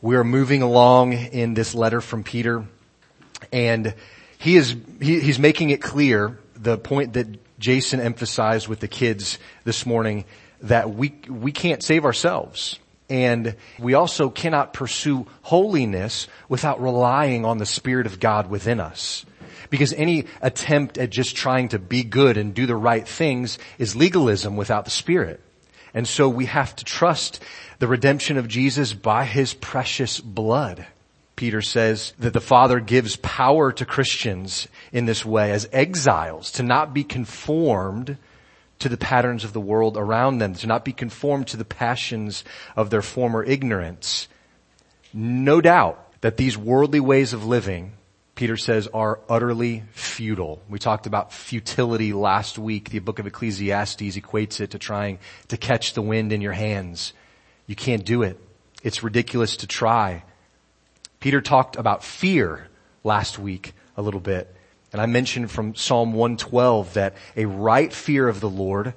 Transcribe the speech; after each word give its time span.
We 0.00 0.14
are 0.16 0.24
moving 0.24 0.62
along 0.62 1.12
in 1.12 1.54
this 1.54 1.74
letter 1.74 2.00
from 2.00 2.22
Peter 2.22 2.64
and 3.52 3.94
he 4.38 4.56
is, 4.56 4.76
he, 5.00 5.20
he's 5.20 5.38
making 5.38 5.70
it 5.70 5.82
clear 5.82 6.38
the 6.54 6.78
point 6.78 7.14
that 7.14 7.26
Jason 7.58 8.00
emphasized 8.00 8.68
with 8.68 8.80
the 8.80 8.88
kids 8.88 9.38
this 9.64 9.84
morning 9.84 10.24
that 10.62 10.90
we, 10.90 11.14
we 11.28 11.50
can't 11.50 11.82
save 11.82 12.04
ourselves. 12.04 12.78
And 13.10 13.56
we 13.78 13.94
also 13.94 14.28
cannot 14.28 14.72
pursue 14.72 15.26
holiness 15.42 16.28
without 16.48 16.80
relying 16.80 17.44
on 17.44 17.58
the 17.58 17.66
Spirit 17.66 18.06
of 18.06 18.20
God 18.20 18.50
within 18.50 18.80
us. 18.80 19.24
Because 19.70 19.92
any 19.94 20.26
attempt 20.40 20.98
at 20.98 21.10
just 21.10 21.34
trying 21.34 21.70
to 21.70 21.78
be 21.78 22.04
good 22.04 22.36
and 22.36 22.54
do 22.54 22.66
the 22.66 22.76
right 22.76 23.06
things 23.06 23.58
is 23.78 23.96
legalism 23.96 24.56
without 24.56 24.84
the 24.84 24.90
Spirit. 24.90 25.40
And 25.94 26.06
so 26.06 26.28
we 26.28 26.46
have 26.46 26.74
to 26.76 26.84
trust 26.84 27.42
the 27.78 27.88
redemption 27.88 28.36
of 28.36 28.48
Jesus 28.48 28.92
by 28.92 29.24
His 29.24 29.54
precious 29.54 30.20
blood. 30.20 30.86
Peter 31.36 31.62
says 31.62 32.12
that 32.18 32.32
the 32.32 32.40
Father 32.40 32.80
gives 32.80 33.16
power 33.16 33.70
to 33.70 33.86
Christians 33.86 34.66
in 34.92 35.06
this 35.06 35.24
way 35.24 35.52
as 35.52 35.68
exiles 35.72 36.50
to 36.52 36.62
not 36.62 36.92
be 36.92 37.04
conformed 37.04 38.16
to 38.80 38.88
the 38.88 38.96
patterns 38.96 39.44
of 39.44 39.52
the 39.52 39.60
world 39.60 39.96
around 39.96 40.38
them, 40.38 40.54
to 40.54 40.66
not 40.66 40.84
be 40.84 40.92
conformed 40.92 41.46
to 41.48 41.56
the 41.56 41.64
passions 41.64 42.44
of 42.76 42.90
their 42.90 43.02
former 43.02 43.44
ignorance. 43.44 44.28
No 45.12 45.60
doubt 45.60 46.04
that 46.20 46.36
these 46.36 46.58
worldly 46.58 47.00
ways 47.00 47.32
of 47.32 47.44
living, 47.44 47.92
Peter 48.38 48.56
says, 48.56 48.86
are 48.94 49.18
utterly 49.28 49.82
futile. 49.90 50.62
We 50.68 50.78
talked 50.78 51.08
about 51.08 51.32
futility 51.32 52.12
last 52.12 52.56
week. 52.56 52.90
The 52.90 53.00
book 53.00 53.18
of 53.18 53.26
Ecclesiastes 53.26 54.16
equates 54.16 54.60
it 54.60 54.70
to 54.70 54.78
trying 54.78 55.18
to 55.48 55.56
catch 55.56 55.94
the 55.94 56.02
wind 56.02 56.32
in 56.32 56.40
your 56.40 56.52
hands. 56.52 57.14
You 57.66 57.74
can't 57.74 58.04
do 58.04 58.22
it. 58.22 58.38
It's 58.84 59.02
ridiculous 59.02 59.56
to 59.56 59.66
try. 59.66 60.22
Peter 61.18 61.40
talked 61.40 61.74
about 61.74 62.04
fear 62.04 62.68
last 63.02 63.40
week 63.40 63.72
a 63.96 64.02
little 64.02 64.20
bit. 64.20 64.54
And 64.92 65.02
I 65.02 65.06
mentioned 65.06 65.50
from 65.50 65.74
Psalm 65.74 66.12
112 66.12 66.94
that 66.94 67.16
a 67.36 67.46
right 67.46 67.92
fear 67.92 68.28
of 68.28 68.38
the 68.38 68.48
Lord 68.48 68.94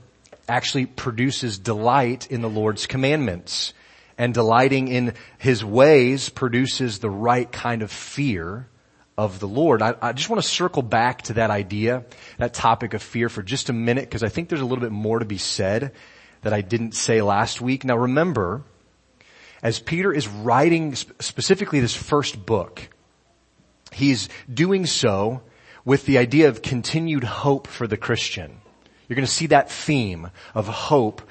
actually 0.47 0.85
produces 0.85 1.57
delight 1.57 2.29
in 2.29 2.41
the 2.41 2.47
Lord's 2.47 2.85
commandments. 2.85 3.73
And 4.19 4.35
delighting 4.35 4.87
in 4.87 5.15
His 5.39 5.65
ways 5.65 6.29
produces 6.29 6.99
the 6.99 7.09
right 7.09 7.51
kind 7.51 7.81
of 7.81 7.91
fear 7.91 8.67
of 9.17 9.39
the 9.39 9.47
Lord. 9.47 9.81
I, 9.81 9.95
I 10.01 10.13
just 10.13 10.29
want 10.29 10.41
to 10.41 10.47
circle 10.47 10.81
back 10.81 11.23
to 11.23 11.33
that 11.33 11.49
idea, 11.49 12.05
that 12.37 12.53
topic 12.53 12.93
of 12.93 13.03
fear 13.03 13.29
for 13.29 13.43
just 13.43 13.69
a 13.69 13.73
minute 13.73 14.05
because 14.05 14.23
I 14.23 14.29
think 14.29 14.49
there's 14.49 14.61
a 14.61 14.65
little 14.65 14.81
bit 14.81 14.91
more 14.91 15.19
to 15.19 15.25
be 15.25 15.37
said 15.37 15.93
that 16.41 16.53
I 16.53 16.61
didn't 16.61 16.93
say 16.93 17.21
last 17.21 17.61
week. 17.61 17.83
Now 17.83 17.97
remember, 17.97 18.63
as 19.61 19.79
Peter 19.79 20.11
is 20.11 20.27
writing 20.27 20.95
specifically 20.95 21.79
this 21.79 21.95
first 21.95 22.45
book, 22.45 22.89
he's 23.91 24.29
doing 24.51 24.85
so 24.85 25.41
with 25.85 26.05
the 26.05 26.17
idea 26.17 26.47
of 26.47 26.61
continued 26.61 27.23
hope 27.23 27.67
for 27.67 27.87
the 27.87 27.97
Christian. 27.97 28.61
You're 29.07 29.15
going 29.15 29.25
to 29.25 29.31
see 29.31 29.47
that 29.47 29.69
theme 29.69 30.31
of 30.55 30.67
hope 30.67 31.21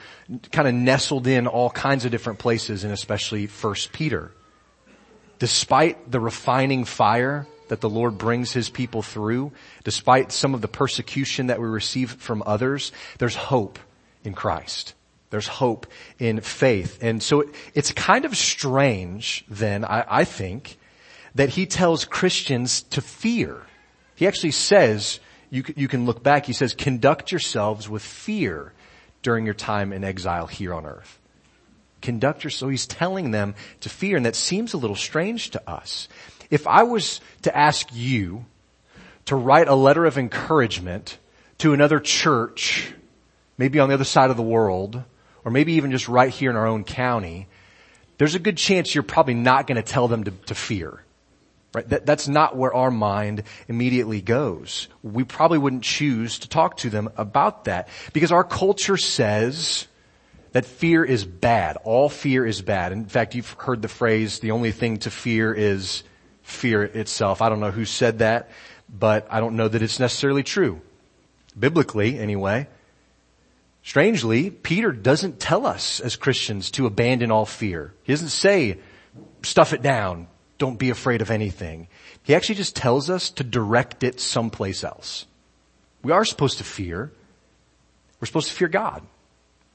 kind 0.53 0.69
of 0.69 0.75
nestled 0.75 1.27
in 1.27 1.47
all 1.47 1.71
kinds 1.71 2.05
of 2.05 2.11
different 2.11 2.39
places 2.39 2.85
and 2.85 2.93
especially 2.93 3.47
first 3.47 3.93
Peter. 3.93 4.33
Despite 5.39 6.11
the 6.11 6.21
refining 6.21 6.85
fire 6.85 7.47
that 7.71 7.81
the 7.81 7.89
Lord 7.89 8.19
brings 8.19 8.53
his 8.53 8.69
people 8.69 9.01
through, 9.01 9.53
despite 9.85 10.33
some 10.33 10.55
of 10.55 10.61
the 10.61 10.69
persecution 10.69 11.47
that 11.47 11.61
we 11.61 11.69
receive 11.69 12.11
from 12.11 12.43
others, 12.45 12.91
there's 13.19 13.37
hope 13.37 13.79
in 14.25 14.35
Christ. 14.35 14.95
There's 15.31 15.47
hope 15.47 15.87
in 16.19 16.41
faith. 16.41 16.99
And 17.01 17.23
so 17.23 17.45
it's 17.73 17.93
kind 17.93 18.25
of 18.25 18.37
strange 18.37 19.45
then, 19.49 19.85
I, 19.85 20.05
I 20.09 20.25
think, 20.25 20.79
that 21.37 21.51
he 21.51 21.65
tells 21.65 22.05
Christians 22.05 22.83
to 22.83 23.01
fear. 23.01 23.63
He 24.17 24.27
actually 24.27 24.51
says, 24.51 25.21
you, 25.49 25.63
you 25.77 25.87
can 25.87 26.07
look 26.07 26.25
back, 26.25 26.47
he 26.47 26.53
says, 26.53 26.75
conduct 26.75 27.31
yourselves 27.31 27.89
with 27.89 28.03
fear 28.03 28.73
during 29.23 29.45
your 29.45 29.55
time 29.55 29.93
in 29.93 30.03
exile 30.03 30.49
here 30.49 30.75
on 30.75 30.87
earth. 30.87 31.21
Conduct 32.03 32.43
yourself. 32.43 32.59
So 32.59 32.69
he's 32.69 32.87
telling 32.89 33.31
them 33.31 33.55
to 33.81 33.89
fear, 33.89 34.17
and 34.17 34.27
that 34.27 34.35
seems 34.35 34.75
a 34.75 34.79
little 34.79 34.97
strange 34.97 35.51
to 35.51 35.71
us. 35.71 36.09
If 36.51 36.67
I 36.67 36.83
was 36.83 37.21
to 37.43 37.57
ask 37.57 37.89
you 37.93 38.45
to 39.27 39.37
write 39.37 39.69
a 39.69 39.75
letter 39.75 40.05
of 40.05 40.19
encouragement 40.19 41.19
to 41.59 41.73
another 41.73 42.01
church, 42.01 42.93
maybe 43.57 43.79
on 43.79 43.89
the 43.89 43.95
other 43.95 44.05
side 44.05 44.31
of 44.31 44.37
the 44.37 44.43
world, 44.43 45.03
or 45.45 45.51
maybe 45.51 45.75
even 45.75 45.91
just 45.91 46.09
right 46.09 46.31
here 46.31 46.51
in 46.51 46.57
our 46.57 46.67
own 46.67 46.85
county, 46.85 47.47
there's 48.19 48.35
a 48.35 48.39
good 48.39 48.57
chance 48.57 48.95
you're 48.95 49.03
probably 49.03 49.35
not 49.35 49.67
going 49.67 49.77
to 49.77 49.83
tell 49.83 50.09
them 50.09 50.25
to, 50.25 50.31
to 50.31 50.55
fear. 50.55 51.03
Right? 51.73 51.89
That, 51.89 52.05
that's 52.05 52.27
not 52.27 52.57
where 52.57 52.75
our 52.75 52.91
mind 52.91 53.45
immediately 53.69 54.21
goes. 54.21 54.89
We 55.03 55.23
probably 55.23 55.59
wouldn't 55.59 55.85
choose 55.85 56.41
to 56.41 56.49
talk 56.49 56.79
to 56.79 56.91
them 56.91 57.11
about 57.17 57.67
that 57.67 57.89
because 58.13 58.33
our 58.33 58.43
culture 58.43 58.97
says 58.97 59.87
that 60.53 60.65
fear 60.65 61.05
is 61.05 61.25
bad. 61.25 61.77
All 61.85 62.09
fear 62.09 62.45
is 62.45 62.61
bad. 62.61 62.91
In 62.91 63.05
fact, 63.05 63.37
you've 63.37 63.51
heard 63.53 63.83
the 63.83 63.89
phrase, 63.89 64.41
the 64.41 64.51
only 64.51 64.73
thing 64.73 64.97
to 64.99 65.11
fear 65.11 65.55
is 65.55 66.03
fear 66.51 66.83
itself. 66.83 67.43
I 67.43 67.49
don't 67.49 67.61
know 67.61 67.71
who 67.71 67.85
said 67.85 68.19
that, 68.19 68.51
but 68.89 69.27
I 69.31 69.41
don't 69.41 69.57
know 69.57 69.69
that 69.69 69.83
it's 69.83 70.01
necessarily 70.01 70.43
true. 70.43 70.81
Biblically, 71.59 72.19
anyway. 72.19 72.69
Strangely, 73.83 74.51
Peter 74.51 74.93
doesn't 74.93 75.41
tell 75.41 75.67
us 75.67 76.01
as 76.01 76.17
Christians 76.17 76.71
to 76.73 76.87
abandon 76.87 77.31
all 77.31 77.47
fear. 77.47 77.95
He 78.03 78.13
doesn't 78.13 78.29
say, 78.29 78.79
stuff 79.43 79.73
it 79.73 79.83
down, 79.83 80.29
don't 80.59 80.79
be 80.79 80.91
afraid 80.91 81.23
of 81.23 81.31
anything. 81.31 81.89
He 82.23 82.35
actually 82.35 82.57
just 82.57 82.77
tells 82.77 83.09
us 83.09 83.31
to 83.31 83.45
direct 83.45 84.05
it 84.05 84.21
someplace 84.21 84.85
else. 84.85 85.27
We 86.03 86.13
are 86.13 86.25
supposed 86.25 86.59
to 86.59 86.65
fear. 86.65 87.11
We're 88.21 88.27
supposed 88.27 88.49
to 88.49 88.55
fear 88.55 88.69
God. 88.69 89.03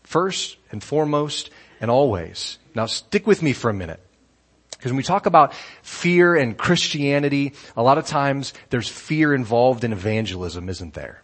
First 0.03 0.57
and 0.71 0.83
foremost 0.83 1.49
and 1.81 1.89
always. 1.89 2.59
Now 2.75 2.85
stick 2.85 3.25
with 3.25 3.41
me 3.41 3.53
for 3.53 3.69
a 3.69 3.73
minute. 3.73 3.99
Because 4.85 4.91
when 4.91 4.97
we 4.97 5.03
talk 5.03 5.25
about 5.25 5.55
fear 5.81 6.35
and 6.35 6.55
Christianity, 6.55 7.53
a 7.75 7.81
lot 7.81 7.97
of 7.97 8.05
times 8.05 8.53
there's 8.69 8.87
fear 8.87 9.33
involved 9.33 9.83
in 9.83 9.91
evangelism, 9.91 10.69
isn't 10.69 10.93
there? 10.93 11.23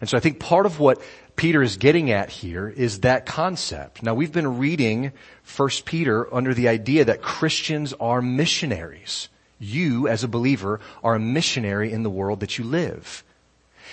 And 0.00 0.08
so 0.08 0.16
I 0.16 0.20
think 0.20 0.38
part 0.38 0.64
of 0.64 0.78
what 0.78 1.02
Peter 1.34 1.64
is 1.64 1.78
getting 1.78 2.12
at 2.12 2.30
here 2.30 2.68
is 2.68 3.00
that 3.00 3.26
concept. 3.26 4.04
Now 4.04 4.14
we've 4.14 4.30
been 4.30 4.58
reading 4.58 5.10
1 5.56 5.68
Peter 5.84 6.32
under 6.32 6.54
the 6.54 6.68
idea 6.68 7.06
that 7.06 7.22
Christians 7.22 7.92
are 7.94 8.22
missionaries. 8.22 9.30
You 9.58 10.06
as 10.06 10.22
a 10.22 10.28
believer 10.28 10.78
are 11.02 11.16
a 11.16 11.20
missionary 11.20 11.90
in 11.90 12.04
the 12.04 12.08
world 12.08 12.38
that 12.38 12.56
you 12.56 12.62
live. 12.62 13.24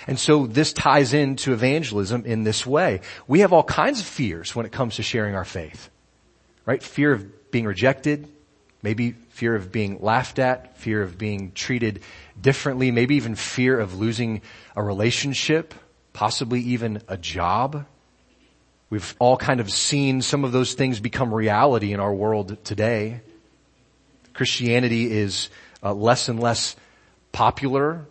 And 0.06 0.20
so 0.20 0.46
this 0.46 0.72
ties 0.72 1.14
into 1.14 1.52
evangelism 1.52 2.26
in 2.26 2.44
this 2.44 2.64
way. 2.64 3.00
We 3.26 3.40
have 3.40 3.52
all 3.52 3.64
kinds 3.64 3.98
of 3.98 4.06
fears 4.06 4.54
when 4.54 4.66
it 4.66 4.70
comes 4.70 4.94
to 4.96 5.02
sharing 5.02 5.34
our 5.34 5.44
faith. 5.44 5.90
Right? 6.64 6.80
Fear 6.80 7.14
of 7.14 7.50
being 7.50 7.64
rejected, 7.64 8.28
maybe 8.82 9.12
fear 9.12 9.54
of 9.54 9.72
being 9.72 10.00
laughed 10.00 10.38
at, 10.38 10.76
fear 10.76 11.02
of 11.02 11.16
being 11.16 11.52
treated 11.52 12.02
differently, 12.40 12.90
maybe 12.90 13.16
even 13.16 13.34
fear 13.34 13.78
of 13.78 13.98
losing 13.98 14.42
a 14.76 14.82
relationship 14.82 15.74
possibly 16.12 16.60
even 16.60 17.02
a 17.08 17.16
job. 17.16 17.86
We've 18.90 19.14
all 19.18 19.36
kind 19.36 19.60
of 19.60 19.70
seen 19.70 20.22
some 20.22 20.44
of 20.44 20.52
those 20.52 20.74
things 20.74 21.00
become 21.00 21.32
reality 21.32 21.92
in 21.92 22.00
our 22.00 22.12
world 22.12 22.62
today. 22.64 23.20
Christianity 24.34 25.10
is 25.10 25.48
uh, 25.82 25.94
less 25.94 26.28
and 26.28 26.38
less 26.38 26.76
popular. 27.32 28.04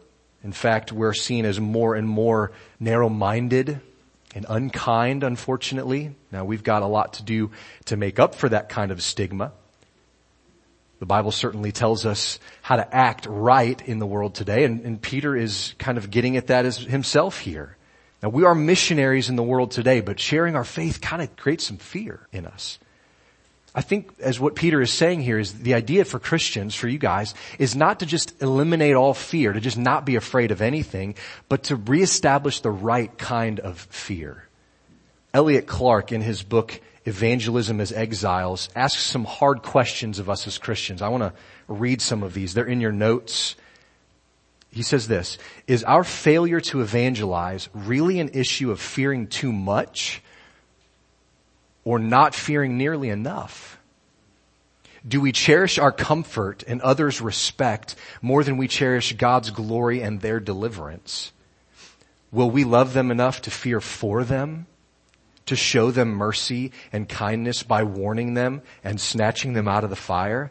In 0.43 0.51
fact, 0.51 0.91
we're 0.91 1.13
seen 1.13 1.45
as 1.45 1.59
more 1.59 1.95
and 1.95 2.07
more 2.07 2.51
narrow-minded 2.79 3.79
and 4.33 4.45
unkind, 4.49 5.23
unfortunately. 5.23 6.15
Now 6.31 6.45
we've 6.45 6.63
got 6.63 6.81
a 6.81 6.87
lot 6.87 7.13
to 7.13 7.23
do 7.23 7.51
to 7.85 7.97
make 7.97 8.17
up 8.17 8.33
for 8.33 8.49
that 8.49 8.69
kind 8.69 8.91
of 8.91 9.03
stigma. 9.03 9.51
The 11.01 11.07
Bible 11.07 11.31
certainly 11.31 11.71
tells 11.71 12.05
us 12.05 12.37
how 12.61 12.75
to 12.75 12.95
act 12.95 13.25
right 13.25 13.81
in 13.87 13.97
the 13.97 14.05
world 14.05 14.35
today, 14.35 14.65
and, 14.65 14.85
and 14.85 15.01
Peter 15.01 15.35
is 15.35 15.73
kind 15.79 15.97
of 15.97 16.11
getting 16.11 16.37
at 16.37 16.47
that 16.47 16.63
as 16.63 16.77
himself 16.77 17.39
here. 17.39 17.75
Now 18.21 18.29
we 18.29 18.45
are 18.45 18.53
missionaries 18.53 19.27
in 19.27 19.35
the 19.35 19.41
world 19.41 19.71
today, 19.71 20.01
but 20.01 20.19
sharing 20.19 20.55
our 20.55 20.63
faith 20.63 21.01
kind 21.01 21.23
of 21.23 21.35
creates 21.35 21.65
some 21.65 21.77
fear 21.77 22.27
in 22.31 22.45
us. 22.45 22.77
I 23.73 23.81
think 23.81 24.11
as 24.19 24.39
what 24.39 24.53
Peter 24.53 24.79
is 24.79 24.93
saying 24.93 25.21
here 25.21 25.39
is 25.39 25.63
the 25.63 25.73
idea 25.73 26.05
for 26.05 26.19
Christians, 26.19 26.75
for 26.75 26.87
you 26.87 26.99
guys, 26.99 27.33
is 27.57 27.75
not 27.75 28.01
to 28.01 28.05
just 28.05 28.39
eliminate 28.39 28.93
all 28.93 29.15
fear, 29.15 29.53
to 29.53 29.59
just 29.59 29.79
not 29.79 30.05
be 30.05 30.17
afraid 30.17 30.51
of 30.51 30.61
anything, 30.61 31.15
but 31.49 31.63
to 31.63 31.77
reestablish 31.77 32.59
the 32.59 32.69
right 32.69 33.17
kind 33.17 33.59
of 33.59 33.79
fear. 33.79 34.47
Elliot 35.33 35.65
Clark 35.65 36.11
in 36.11 36.21
his 36.21 36.43
book 36.43 36.79
Evangelism 37.05 37.81
as 37.81 37.91
Exiles 37.91 38.69
asks 38.75 39.01
some 39.01 39.25
hard 39.25 39.63
questions 39.63 40.19
of 40.19 40.29
us 40.29 40.45
as 40.47 40.57
Christians. 40.57 41.01
I 41.01 41.09
want 41.09 41.23
to 41.23 41.33
read 41.67 42.01
some 42.01 42.23
of 42.23 42.33
these. 42.33 42.53
They're 42.53 42.65
in 42.65 42.81
your 42.81 42.91
notes 42.91 43.55
he 44.71 44.83
says 44.83 45.07
this, 45.07 45.37
is 45.67 45.83
our 45.83 46.03
failure 46.03 46.61
to 46.61 46.81
evangelize 46.81 47.67
really 47.73 48.19
an 48.19 48.29
issue 48.29 48.71
of 48.71 48.79
fearing 48.79 49.27
too 49.27 49.51
much 49.51 50.23
or 51.83 51.99
not 51.99 52.33
fearing 52.33 52.77
nearly 52.77 53.09
enough? 53.09 53.77
Do 55.05 55.19
we 55.19 55.33
cherish 55.33 55.77
our 55.77 55.91
comfort 55.91 56.63
and 56.67 56.79
others' 56.81 57.19
respect 57.19 57.95
more 58.21 58.43
than 58.43 58.55
we 58.55 58.67
cherish 58.67 59.13
God's 59.13 59.49
glory 59.49 60.01
and 60.01 60.21
their 60.21 60.39
deliverance? 60.39 61.33
Will 62.31 62.49
we 62.49 62.63
love 62.63 62.93
them 62.93 63.11
enough 63.11 63.41
to 63.41 63.51
fear 63.51 63.81
for 63.81 64.23
them? 64.23 64.67
To 65.51 65.57
show 65.57 65.91
them 65.91 66.11
mercy 66.13 66.71
and 66.93 67.09
kindness 67.09 67.61
by 67.61 67.83
warning 67.83 68.35
them 68.35 68.61
and 68.85 69.01
snatching 69.01 69.51
them 69.51 69.67
out 69.67 69.83
of 69.83 69.89
the 69.89 69.97
fire? 69.97 70.49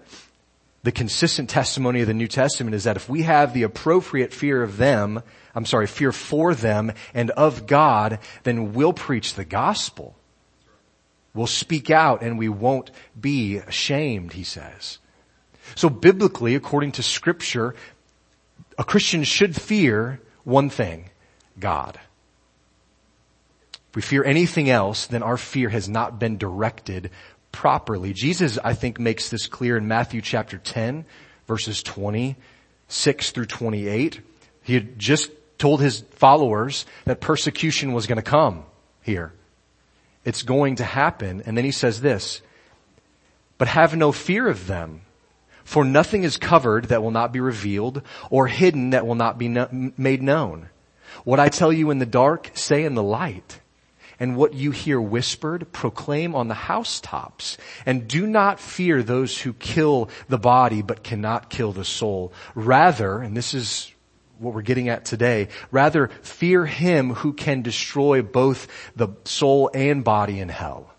The 0.82 0.92
consistent 0.92 1.48
testimony 1.48 2.02
of 2.02 2.06
the 2.06 2.12
New 2.12 2.28
Testament 2.28 2.74
is 2.74 2.84
that 2.84 2.96
if 2.96 3.08
we 3.08 3.22
have 3.22 3.54
the 3.54 3.62
appropriate 3.62 4.34
fear 4.34 4.62
of 4.62 4.76
them, 4.76 5.22
I'm 5.54 5.64
sorry, 5.64 5.86
fear 5.86 6.12
for 6.12 6.54
them 6.54 6.92
and 7.14 7.30
of 7.30 7.66
God, 7.66 8.18
then 8.42 8.74
we'll 8.74 8.92
preach 8.92 9.32
the 9.32 9.44
gospel. 9.46 10.14
We'll 11.32 11.46
speak 11.46 11.90
out 11.90 12.20
and 12.20 12.38
we 12.38 12.50
won't 12.50 12.90
be 13.18 13.56
ashamed, 13.56 14.34
he 14.34 14.44
says. 14.44 14.98
So 15.76 15.88
biblically, 15.88 16.54
according 16.56 16.92
to 16.92 17.02
scripture, 17.02 17.74
a 18.76 18.84
Christian 18.84 19.24
should 19.24 19.56
fear 19.56 20.20
one 20.44 20.68
thing, 20.68 21.08
God. 21.58 21.98
If 23.90 23.96
we 23.96 24.02
fear 24.02 24.24
anything 24.24 24.70
else, 24.70 25.06
then 25.06 25.22
our 25.22 25.36
fear 25.36 25.68
has 25.68 25.88
not 25.88 26.18
been 26.18 26.38
directed 26.38 27.10
properly. 27.52 28.12
Jesus, 28.12 28.58
I 28.62 28.74
think, 28.74 29.00
makes 29.00 29.28
this 29.30 29.46
clear 29.48 29.76
in 29.76 29.88
Matthew 29.88 30.20
chapter 30.20 30.58
10, 30.58 31.04
verses 31.46 31.82
26 31.82 33.30
through 33.32 33.46
28. 33.46 34.20
He 34.62 34.74
had 34.74 34.98
just 34.98 35.30
told 35.58 35.80
his 35.80 36.00
followers 36.12 36.86
that 37.04 37.20
persecution 37.20 37.92
was 37.92 38.06
going 38.06 38.16
to 38.16 38.22
come 38.22 38.64
here. 39.02 39.32
It's 40.24 40.42
going 40.42 40.76
to 40.76 40.84
happen. 40.84 41.42
And 41.44 41.56
then 41.56 41.64
he 41.64 41.72
says 41.72 42.00
this, 42.00 42.42
but 43.58 43.68
have 43.68 43.96
no 43.96 44.12
fear 44.12 44.48
of 44.48 44.66
them. 44.66 45.02
For 45.64 45.84
nothing 45.84 46.24
is 46.24 46.36
covered 46.36 46.86
that 46.86 47.02
will 47.02 47.10
not 47.10 47.32
be 47.32 47.40
revealed 47.40 48.02
or 48.30 48.46
hidden 48.46 48.90
that 48.90 49.06
will 49.06 49.14
not 49.14 49.38
be 49.38 49.48
no- 49.48 49.92
made 49.96 50.22
known. 50.22 50.68
What 51.24 51.40
I 51.40 51.48
tell 51.48 51.72
you 51.72 51.90
in 51.90 51.98
the 51.98 52.06
dark, 52.06 52.50
say 52.54 52.84
in 52.84 52.94
the 52.94 53.02
light. 53.02 53.59
And 54.20 54.36
what 54.36 54.52
you 54.52 54.70
hear 54.70 55.00
whispered, 55.00 55.72
proclaim 55.72 56.34
on 56.34 56.48
the 56.48 56.54
housetops. 56.54 57.56
And 57.86 58.06
do 58.06 58.26
not 58.26 58.60
fear 58.60 59.02
those 59.02 59.40
who 59.40 59.54
kill 59.54 60.10
the 60.28 60.38
body 60.38 60.82
but 60.82 61.02
cannot 61.02 61.48
kill 61.48 61.72
the 61.72 61.86
soul. 61.86 62.32
Rather, 62.54 63.20
and 63.20 63.34
this 63.34 63.54
is 63.54 63.90
what 64.38 64.54
we're 64.54 64.62
getting 64.62 64.90
at 64.90 65.06
today. 65.06 65.48
Rather, 65.70 66.08
fear 66.22 66.66
him 66.66 67.14
who 67.14 67.32
can 67.32 67.62
destroy 67.62 68.20
both 68.20 68.68
the 68.94 69.08
soul 69.24 69.70
and 69.72 70.04
body 70.04 70.38
in 70.38 70.50
hell. 70.50 70.92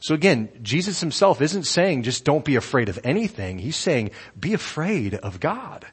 So 0.00 0.14
again, 0.14 0.50
Jesus 0.62 1.00
himself 1.00 1.40
isn't 1.40 1.64
saying 1.64 2.02
just 2.02 2.24
don't 2.24 2.44
be 2.44 2.56
afraid 2.56 2.88
of 2.88 2.98
anything. 3.04 3.58
He's 3.58 3.76
saying 3.76 4.10
be 4.38 4.52
afraid 4.52 5.14
of 5.14 5.40
God. 5.40 5.86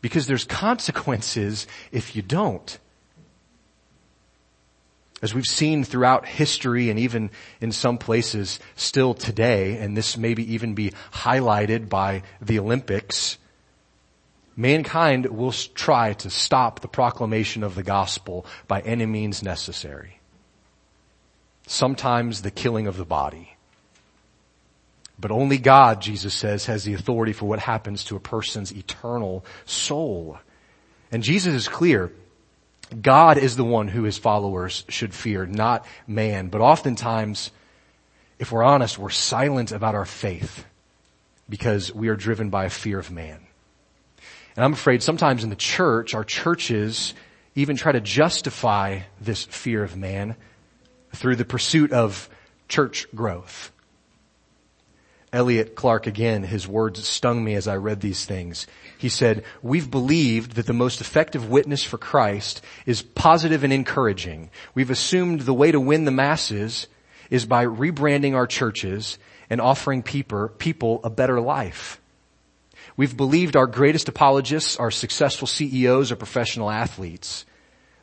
Because 0.00 0.26
there's 0.26 0.44
consequences 0.44 1.66
if 1.90 2.14
you 2.14 2.22
don't. 2.22 2.78
As 5.22 5.34
we've 5.34 5.44
seen 5.46 5.84
throughout 5.84 6.26
history 6.26 6.90
and 6.90 6.98
even 6.98 7.30
in 7.60 7.72
some 7.72 7.98
places 7.98 8.60
still 8.76 9.14
today, 9.14 9.78
and 9.78 9.96
this 9.96 10.16
maybe 10.16 10.52
even 10.54 10.74
be 10.74 10.92
highlighted 11.12 11.88
by 11.88 12.22
the 12.42 12.58
Olympics, 12.58 13.38
mankind 14.56 15.26
will 15.26 15.52
try 15.52 16.12
to 16.14 16.30
stop 16.30 16.80
the 16.80 16.88
proclamation 16.88 17.62
of 17.62 17.74
the 17.74 17.82
gospel 17.82 18.44
by 18.68 18.80
any 18.80 19.06
means 19.06 19.42
necessary. 19.42 20.20
Sometimes 21.66 22.42
the 22.42 22.50
killing 22.50 22.86
of 22.86 22.96
the 22.96 23.06
body. 23.06 23.56
But 25.18 25.30
only 25.30 25.58
God, 25.58 26.02
Jesus 26.02 26.34
says, 26.34 26.66
has 26.66 26.84
the 26.84 26.94
authority 26.94 27.32
for 27.32 27.46
what 27.46 27.60
happens 27.60 28.04
to 28.04 28.16
a 28.16 28.20
person's 28.20 28.72
eternal 28.72 29.44
soul. 29.64 30.38
And 31.12 31.22
Jesus 31.22 31.54
is 31.54 31.68
clear. 31.68 32.12
God 33.00 33.38
is 33.38 33.56
the 33.56 33.64
one 33.64 33.88
who 33.88 34.02
his 34.02 34.18
followers 34.18 34.84
should 34.88 35.14
fear, 35.14 35.46
not 35.46 35.86
man. 36.06 36.48
But 36.48 36.60
oftentimes, 36.60 37.50
if 38.38 38.52
we're 38.52 38.62
honest, 38.62 38.98
we're 38.98 39.10
silent 39.10 39.72
about 39.72 39.94
our 39.94 40.04
faith 40.04 40.64
because 41.48 41.94
we 41.94 42.08
are 42.08 42.16
driven 42.16 42.50
by 42.50 42.64
a 42.64 42.70
fear 42.70 42.98
of 42.98 43.10
man. 43.10 43.40
And 44.56 44.64
I'm 44.64 44.72
afraid 44.72 45.02
sometimes 45.02 45.44
in 45.44 45.50
the 45.50 45.56
church, 45.56 46.14
our 46.14 46.24
churches 46.24 47.14
even 47.54 47.76
try 47.76 47.92
to 47.92 48.00
justify 48.00 49.00
this 49.20 49.44
fear 49.44 49.82
of 49.82 49.96
man 49.96 50.36
through 51.12 51.36
the 51.36 51.44
pursuit 51.44 51.92
of 51.92 52.28
church 52.68 53.06
growth. 53.14 53.70
Elliot 55.34 55.74
Clark 55.74 56.06
again, 56.06 56.44
his 56.44 56.68
words 56.68 57.06
stung 57.06 57.42
me 57.42 57.54
as 57.56 57.66
I 57.66 57.74
read 57.76 58.00
these 58.00 58.24
things. 58.24 58.68
He 58.96 59.08
said, 59.08 59.42
we've 59.62 59.90
believed 59.90 60.52
that 60.52 60.66
the 60.66 60.72
most 60.72 61.00
effective 61.00 61.50
witness 61.50 61.82
for 61.82 61.98
Christ 61.98 62.62
is 62.86 63.02
positive 63.02 63.64
and 63.64 63.72
encouraging. 63.72 64.50
We've 64.74 64.90
assumed 64.90 65.40
the 65.40 65.52
way 65.52 65.72
to 65.72 65.80
win 65.80 66.04
the 66.04 66.12
masses 66.12 66.86
is 67.30 67.46
by 67.46 67.66
rebranding 67.66 68.34
our 68.34 68.46
churches 68.46 69.18
and 69.50 69.60
offering 69.60 70.04
people, 70.04 71.00
a 71.02 71.10
better 71.10 71.40
life. 71.40 72.00
We've 72.96 73.16
believed 73.16 73.56
our 73.56 73.66
greatest 73.66 74.08
apologists 74.08 74.76
are 74.76 74.92
successful 74.92 75.48
CEOs 75.48 76.12
or 76.12 76.16
professional 76.16 76.70
athletes. 76.70 77.44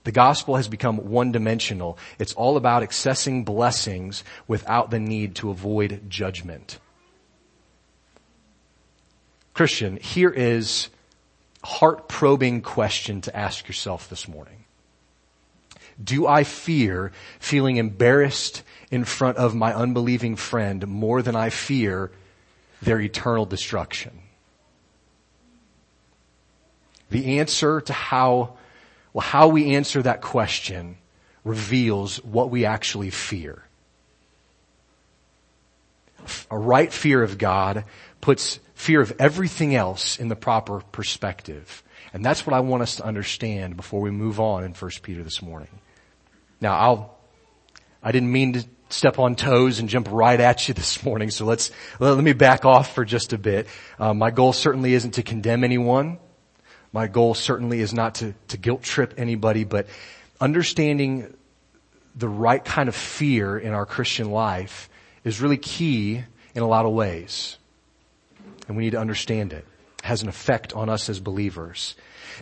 The 0.03 0.11
gospel 0.11 0.57
has 0.57 0.67
become 0.67 1.09
one 1.09 1.31
dimensional. 1.31 1.97
It's 2.19 2.33
all 2.33 2.57
about 2.57 2.83
accessing 2.83 3.45
blessings 3.45 4.25
without 4.47 4.91
the 4.91 4.99
need 4.99 5.35
to 5.35 5.49
avoid 5.49 6.09
judgment. 6.09 6.77
Christian, 9.61 9.97
here 9.97 10.31
is 10.31 10.89
a 11.63 11.67
heart 11.67 12.09
probing 12.09 12.63
question 12.63 13.21
to 13.21 13.37
ask 13.37 13.67
yourself 13.67 14.09
this 14.09 14.27
morning. 14.27 14.65
Do 16.03 16.25
I 16.25 16.45
fear 16.45 17.11
feeling 17.39 17.77
embarrassed 17.77 18.63
in 18.89 19.05
front 19.05 19.37
of 19.37 19.53
my 19.53 19.71
unbelieving 19.71 20.35
friend 20.35 20.87
more 20.87 21.21
than 21.21 21.35
I 21.35 21.51
fear 21.51 22.09
their 22.81 22.99
eternal 22.99 23.45
destruction? 23.45 24.21
The 27.11 27.37
answer 27.37 27.81
to 27.81 27.93
how, 27.93 28.57
well, 29.13 29.21
how 29.21 29.49
we 29.49 29.75
answer 29.75 30.01
that 30.01 30.21
question 30.23 30.97
reveals 31.43 32.17
what 32.23 32.49
we 32.49 32.65
actually 32.65 33.11
fear. 33.11 33.63
A 36.49 36.57
right 36.57 36.91
fear 36.91 37.21
of 37.21 37.37
God 37.37 37.85
puts 38.21 38.59
fear 38.81 38.99
of 38.99 39.13
everything 39.19 39.75
else 39.75 40.19
in 40.19 40.27
the 40.27 40.35
proper 40.35 40.81
perspective. 40.91 41.83
And 42.13 42.25
that's 42.25 42.47
what 42.47 42.55
I 42.55 42.61
want 42.61 42.81
us 42.81 42.95
to 42.95 43.05
understand 43.05 43.77
before 43.77 44.01
we 44.01 44.09
move 44.09 44.39
on 44.39 44.63
in 44.63 44.73
1 44.73 44.91
Peter 45.03 45.21
this 45.21 45.39
morning. 45.39 45.69
Now 46.59 46.73
I'll, 46.73 47.17
I 48.01 48.11
didn't 48.11 48.31
mean 48.31 48.53
to 48.53 48.65
step 48.89 49.19
on 49.19 49.35
toes 49.35 49.77
and 49.77 49.87
jump 49.87 50.07
right 50.09 50.39
at 50.39 50.67
you 50.67 50.73
this 50.81 51.03
morning, 51.03 51.29
so 51.29 51.45
let's, 51.45 51.69
let, 51.99 52.23
me 52.23 52.33
back 52.33 52.65
off 52.65 52.95
for 52.95 53.05
just 53.05 53.33
a 53.33 53.37
bit. 53.37 53.67
Uh, 53.99 54.15
my 54.15 54.31
goal 54.31 54.51
certainly 54.51 54.95
isn't 54.95 55.11
to 55.11 55.21
condemn 55.21 55.63
anyone. 55.63 56.17
My 56.91 57.05
goal 57.05 57.35
certainly 57.35 57.81
is 57.81 57.93
not 57.93 58.15
to, 58.15 58.33
to 58.47 58.57
guilt 58.57 58.81
trip 58.81 59.13
anybody, 59.15 59.63
but 59.63 59.85
understanding 60.39 61.31
the 62.15 62.27
right 62.27 62.65
kind 62.65 62.89
of 62.89 62.95
fear 62.95 63.59
in 63.59 63.73
our 63.73 63.85
Christian 63.85 64.31
life 64.31 64.89
is 65.23 65.39
really 65.39 65.57
key 65.57 66.23
in 66.55 66.63
a 66.63 66.67
lot 66.67 66.87
of 66.87 66.93
ways. 66.93 67.59
And 68.71 68.77
we 68.77 68.85
need 68.85 68.91
to 68.91 68.99
understand 69.01 69.51
it. 69.51 69.65
It 69.99 70.05
has 70.05 70.21
an 70.21 70.29
effect 70.29 70.71
on 70.71 70.87
us 70.87 71.09
as 71.09 71.19
believers. 71.19 71.93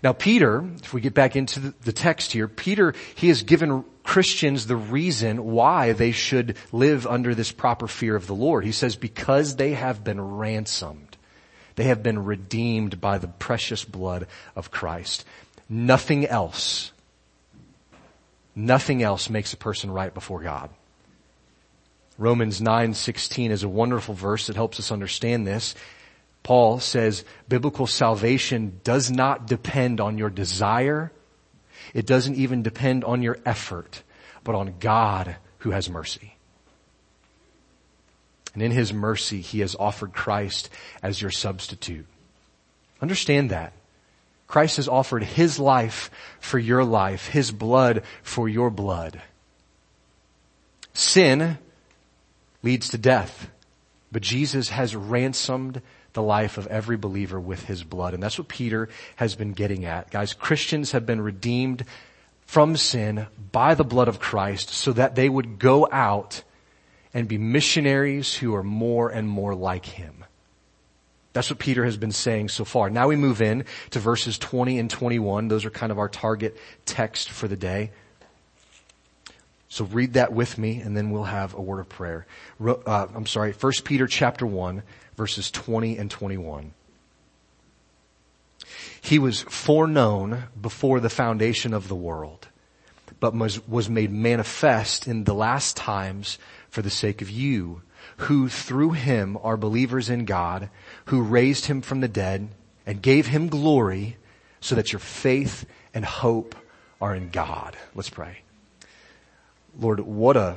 Now 0.03 0.13
Peter, 0.13 0.63
if 0.75 0.93
we 0.93 1.01
get 1.01 1.15
back 1.15 1.35
into 1.35 1.73
the 1.81 1.91
text 1.91 2.33
here, 2.33 2.47
Peter, 2.47 2.93
he 3.15 3.29
has 3.29 3.41
given 3.41 3.83
Christians 4.03 4.67
the 4.67 4.75
reason 4.75 5.43
why 5.43 5.93
they 5.93 6.11
should 6.11 6.55
live 6.71 7.07
under 7.07 7.33
this 7.33 7.51
proper 7.51 7.87
fear 7.87 8.15
of 8.15 8.27
the 8.27 8.35
Lord. 8.35 8.63
He 8.63 8.71
says, 8.71 8.95
because 8.95 9.55
they 9.55 9.71
have 9.71 10.03
been 10.03 10.21
ransomed. 10.21 11.17
They 11.77 11.85
have 11.85 12.03
been 12.03 12.23
redeemed 12.23 13.01
by 13.01 13.17
the 13.17 13.27
precious 13.27 13.83
blood 13.83 14.27
of 14.55 14.69
Christ. 14.69 15.25
Nothing 15.67 16.27
else, 16.27 16.91
nothing 18.55 19.01
else 19.01 19.31
makes 19.31 19.51
a 19.51 19.57
person 19.57 19.89
right 19.89 20.13
before 20.13 20.43
God. 20.43 20.69
Romans 22.19 22.61
9:16 22.61 23.49
is 23.49 23.63
a 23.63 23.67
wonderful 23.67 24.13
verse 24.13 24.45
that 24.45 24.55
helps 24.55 24.79
us 24.79 24.91
understand 24.91 25.47
this. 25.47 25.73
Paul 26.43 26.79
says 26.79 27.25
biblical 27.47 27.87
salvation 27.87 28.79
does 28.83 29.11
not 29.11 29.47
depend 29.47 29.99
on 29.99 30.17
your 30.17 30.29
desire. 30.29 31.11
It 31.93 32.05
doesn't 32.05 32.35
even 32.35 32.63
depend 32.63 33.03
on 33.03 33.21
your 33.21 33.37
effort, 33.45 34.03
but 34.43 34.55
on 34.55 34.75
God 34.79 35.35
who 35.59 35.71
has 35.71 35.89
mercy. 35.89 36.35
And 38.53 38.63
in 38.63 38.71
His 38.71 38.91
mercy, 38.93 39.41
He 39.41 39.59
has 39.59 39.75
offered 39.75 40.13
Christ 40.13 40.69
as 41.03 41.21
your 41.21 41.31
substitute. 41.31 42.05
Understand 43.01 43.51
that. 43.51 43.73
Christ 44.47 44.77
has 44.77 44.87
offered 44.87 45.23
His 45.23 45.59
life 45.59 46.09
for 46.39 46.57
your 46.57 46.83
life, 46.83 47.27
His 47.27 47.51
blood 47.51 48.03
for 48.23 48.49
your 48.49 48.69
blood. 48.71 49.21
Sin 50.93 51.59
leads 52.63 52.89
to 52.89 52.97
death. 52.97 53.49
But 54.11 54.23
Jesus 54.23 54.69
has 54.69 54.95
ransomed 54.95 55.81
the 56.13 56.21
life 56.21 56.57
of 56.57 56.67
every 56.67 56.97
believer 56.97 57.39
with 57.39 57.65
his 57.65 57.83
blood. 57.83 58.13
And 58.13 58.21
that's 58.21 58.37
what 58.37 58.47
Peter 58.47 58.89
has 59.17 59.35
been 59.35 59.53
getting 59.53 59.85
at. 59.85 60.09
Guys, 60.09 60.33
Christians 60.33 60.91
have 60.91 61.05
been 61.05 61.21
redeemed 61.21 61.85
from 62.45 62.75
sin 62.75 63.27
by 63.51 63.75
the 63.75 63.83
blood 63.83 64.07
of 64.07 64.19
Christ 64.19 64.69
so 64.69 64.91
that 64.93 65.15
they 65.15 65.29
would 65.29 65.59
go 65.59 65.87
out 65.91 66.43
and 67.13 67.27
be 67.27 67.37
missionaries 67.37 68.35
who 68.35 68.55
are 68.55 68.63
more 68.63 69.09
and 69.09 69.27
more 69.27 69.53
like 69.53 69.85
him. 69.85 70.25
That's 71.33 71.49
what 71.49 71.59
Peter 71.59 71.85
has 71.85 71.95
been 71.95 72.11
saying 72.11 72.49
so 72.49 72.65
far. 72.65 72.89
Now 72.89 73.07
we 73.07 73.15
move 73.15 73.41
in 73.41 73.65
to 73.91 73.99
verses 73.99 74.37
20 74.39 74.79
and 74.79 74.89
21. 74.89 75.47
Those 75.47 75.63
are 75.63 75.69
kind 75.69 75.91
of 75.91 75.99
our 75.99 76.09
target 76.09 76.57
text 76.85 77.29
for 77.29 77.47
the 77.47 77.55
day. 77.55 77.91
So 79.67 79.85
read 79.85 80.13
that 80.13 80.33
with 80.33 80.57
me 80.57 80.81
and 80.81 80.97
then 80.97 81.11
we'll 81.11 81.25
have 81.25 81.53
a 81.53 81.61
word 81.61 81.79
of 81.79 81.89
prayer. 81.89 82.25
Uh, 82.59 83.07
I'm 83.13 83.27
sorry, 83.27 83.53
1 83.53 83.73
Peter 83.83 84.07
chapter 84.07 84.45
1 84.47 84.81
verses 85.19 85.51
20 85.51 85.97
and 85.97 86.09
21. 86.09 86.71
He 89.01 89.19
was 89.19 89.41
foreknown 89.41 90.43
before 90.59 91.01
the 91.01 91.09
foundation 91.09 91.73
of 91.73 91.89
the 91.89 91.95
world, 91.95 92.47
but 93.19 93.35
was, 93.35 93.67
was 93.67 93.89
made 93.89 94.13
manifest 94.13 95.09
in 95.09 95.25
the 95.25 95.33
last 95.33 95.75
times 95.75 96.39
for 96.69 96.81
the 96.81 96.89
sake 96.89 97.21
of 97.21 97.29
you, 97.29 97.81
who 98.15 98.47
through 98.47 98.91
him 98.91 99.37
are 99.43 99.57
believers 99.57 100.09
in 100.09 100.23
God, 100.23 100.69
who 101.07 101.21
raised 101.21 101.65
him 101.65 101.81
from 101.81 101.99
the 101.99 102.07
dead 102.07 102.47
and 102.85 103.01
gave 103.01 103.27
him 103.27 103.49
glory 103.49 104.15
so 104.61 104.73
that 104.75 104.93
your 104.93 105.01
faith 105.01 105.65
and 105.93 106.05
hope 106.05 106.55
are 107.01 107.13
in 107.13 107.29
God. 107.29 107.75
Let's 107.93 108.09
pray. 108.09 108.39
Lord, 109.77 109.99
what 109.99 110.37
a, 110.37 110.55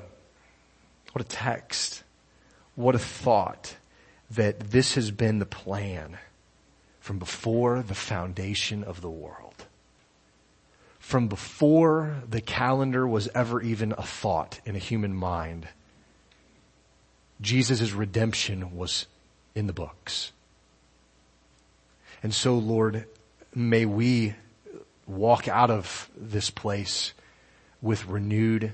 what 1.10 1.24
a 1.24 1.28
text. 1.28 2.04
What 2.76 2.94
a 2.94 3.00
thought 3.00 3.74
that 4.34 4.70
this 4.70 4.94
has 4.94 5.10
been 5.10 5.38
the 5.38 5.46
plan 5.46 6.18
from 7.00 7.18
before 7.18 7.82
the 7.82 7.94
foundation 7.94 8.84
of 8.84 9.00
the 9.00 9.10
world. 9.10 9.66
From 10.98 11.28
before 11.28 12.22
the 12.28 12.40
calendar 12.40 13.06
was 13.06 13.28
ever 13.34 13.60
even 13.60 13.92
a 13.92 14.02
thought 14.02 14.60
in 14.64 14.76
a 14.76 14.78
human 14.78 15.14
mind, 15.14 15.68
Jesus' 17.40 17.92
redemption 17.92 18.76
was 18.76 19.06
in 19.54 19.66
the 19.66 19.72
books. 19.72 20.32
And 22.22 22.32
so 22.32 22.54
Lord, 22.56 23.06
may 23.54 23.84
we 23.84 24.34
walk 25.06 25.48
out 25.48 25.70
of 25.70 26.08
this 26.16 26.50
place 26.50 27.12
with 27.82 28.06
renewed 28.06 28.72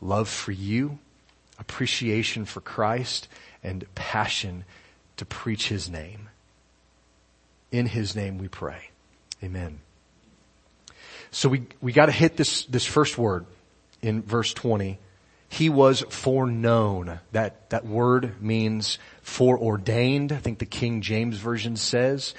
love 0.00 0.28
for 0.28 0.52
you, 0.52 0.98
appreciation 1.58 2.46
for 2.46 2.60
Christ, 2.60 3.28
and 3.64 3.84
passion 3.94 4.64
to 5.16 5.24
preach 5.24 5.68
His 5.68 5.90
name. 5.90 6.28
In 7.72 7.86
His 7.86 8.14
name 8.14 8.38
we 8.38 8.46
pray. 8.46 8.90
Amen. 9.42 9.80
So 11.30 11.48
we, 11.48 11.64
we 11.80 11.92
gotta 11.92 12.12
hit 12.12 12.36
this, 12.36 12.64
this 12.66 12.84
first 12.84 13.18
word 13.18 13.46
in 14.02 14.22
verse 14.22 14.54
20. 14.54 14.98
He 15.48 15.68
was 15.68 16.04
foreknown. 16.08 17.20
That, 17.32 17.70
that 17.70 17.86
word 17.86 18.40
means 18.42 18.98
foreordained. 19.22 20.32
I 20.32 20.36
think 20.36 20.58
the 20.58 20.66
King 20.66 21.00
James 21.00 21.38
Version 21.38 21.76
says. 21.76 22.34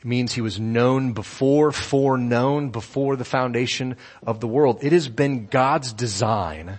It 0.00 0.04
means 0.04 0.32
he 0.32 0.40
was 0.40 0.60
known 0.60 1.12
before, 1.12 1.72
foreknown 1.72 2.70
before 2.70 3.16
the 3.16 3.24
foundation 3.24 3.96
of 4.24 4.40
the 4.40 4.46
world. 4.46 4.78
It 4.82 4.92
has 4.92 5.08
been 5.08 5.46
God's 5.46 5.92
design 5.92 6.78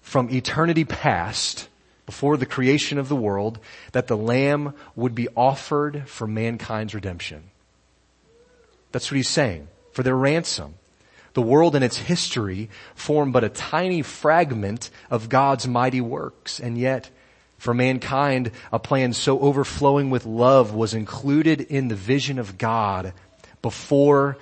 from 0.00 0.30
eternity 0.30 0.84
past, 0.84 1.68
before 2.08 2.38
the 2.38 2.46
creation 2.46 2.96
of 2.96 3.10
the 3.10 3.14
world, 3.14 3.58
that 3.92 4.06
the 4.06 4.16
Lamb 4.16 4.72
would 4.96 5.14
be 5.14 5.28
offered 5.36 6.08
for 6.08 6.26
mankind's 6.26 6.94
redemption. 6.94 7.42
That's 8.92 9.10
what 9.10 9.16
he's 9.16 9.28
saying. 9.28 9.68
For 9.92 10.02
their 10.02 10.16
ransom. 10.16 10.76
The 11.34 11.42
world 11.42 11.74
and 11.74 11.84
its 11.84 11.98
history 11.98 12.70
form 12.94 13.30
but 13.30 13.44
a 13.44 13.50
tiny 13.50 14.00
fragment 14.00 14.88
of 15.10 15.28
God's 15.28 15.68
mighty 15.68 16.00
works, 16.00 16.58
and 16.58 16.78
yet, 16.78 17.10
for 17.58 17.74
mankind, 17.74 18.52
a 18.72 18.78
plan 18.78 19.12
so 19.12 19.38
overflowing 19.40 20.08
with 20.08 20.24
love 20.24 20.72
was 20.72 20.94
included 20.94 21.60
in 21.60 21.88
the 21.88 21.94
vision 21.94 22.38
of 22.38 22.56
God 22.56 23.12
before 23.60 24.38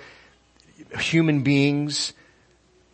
human 0.97 1.41
beings 1.41 2.13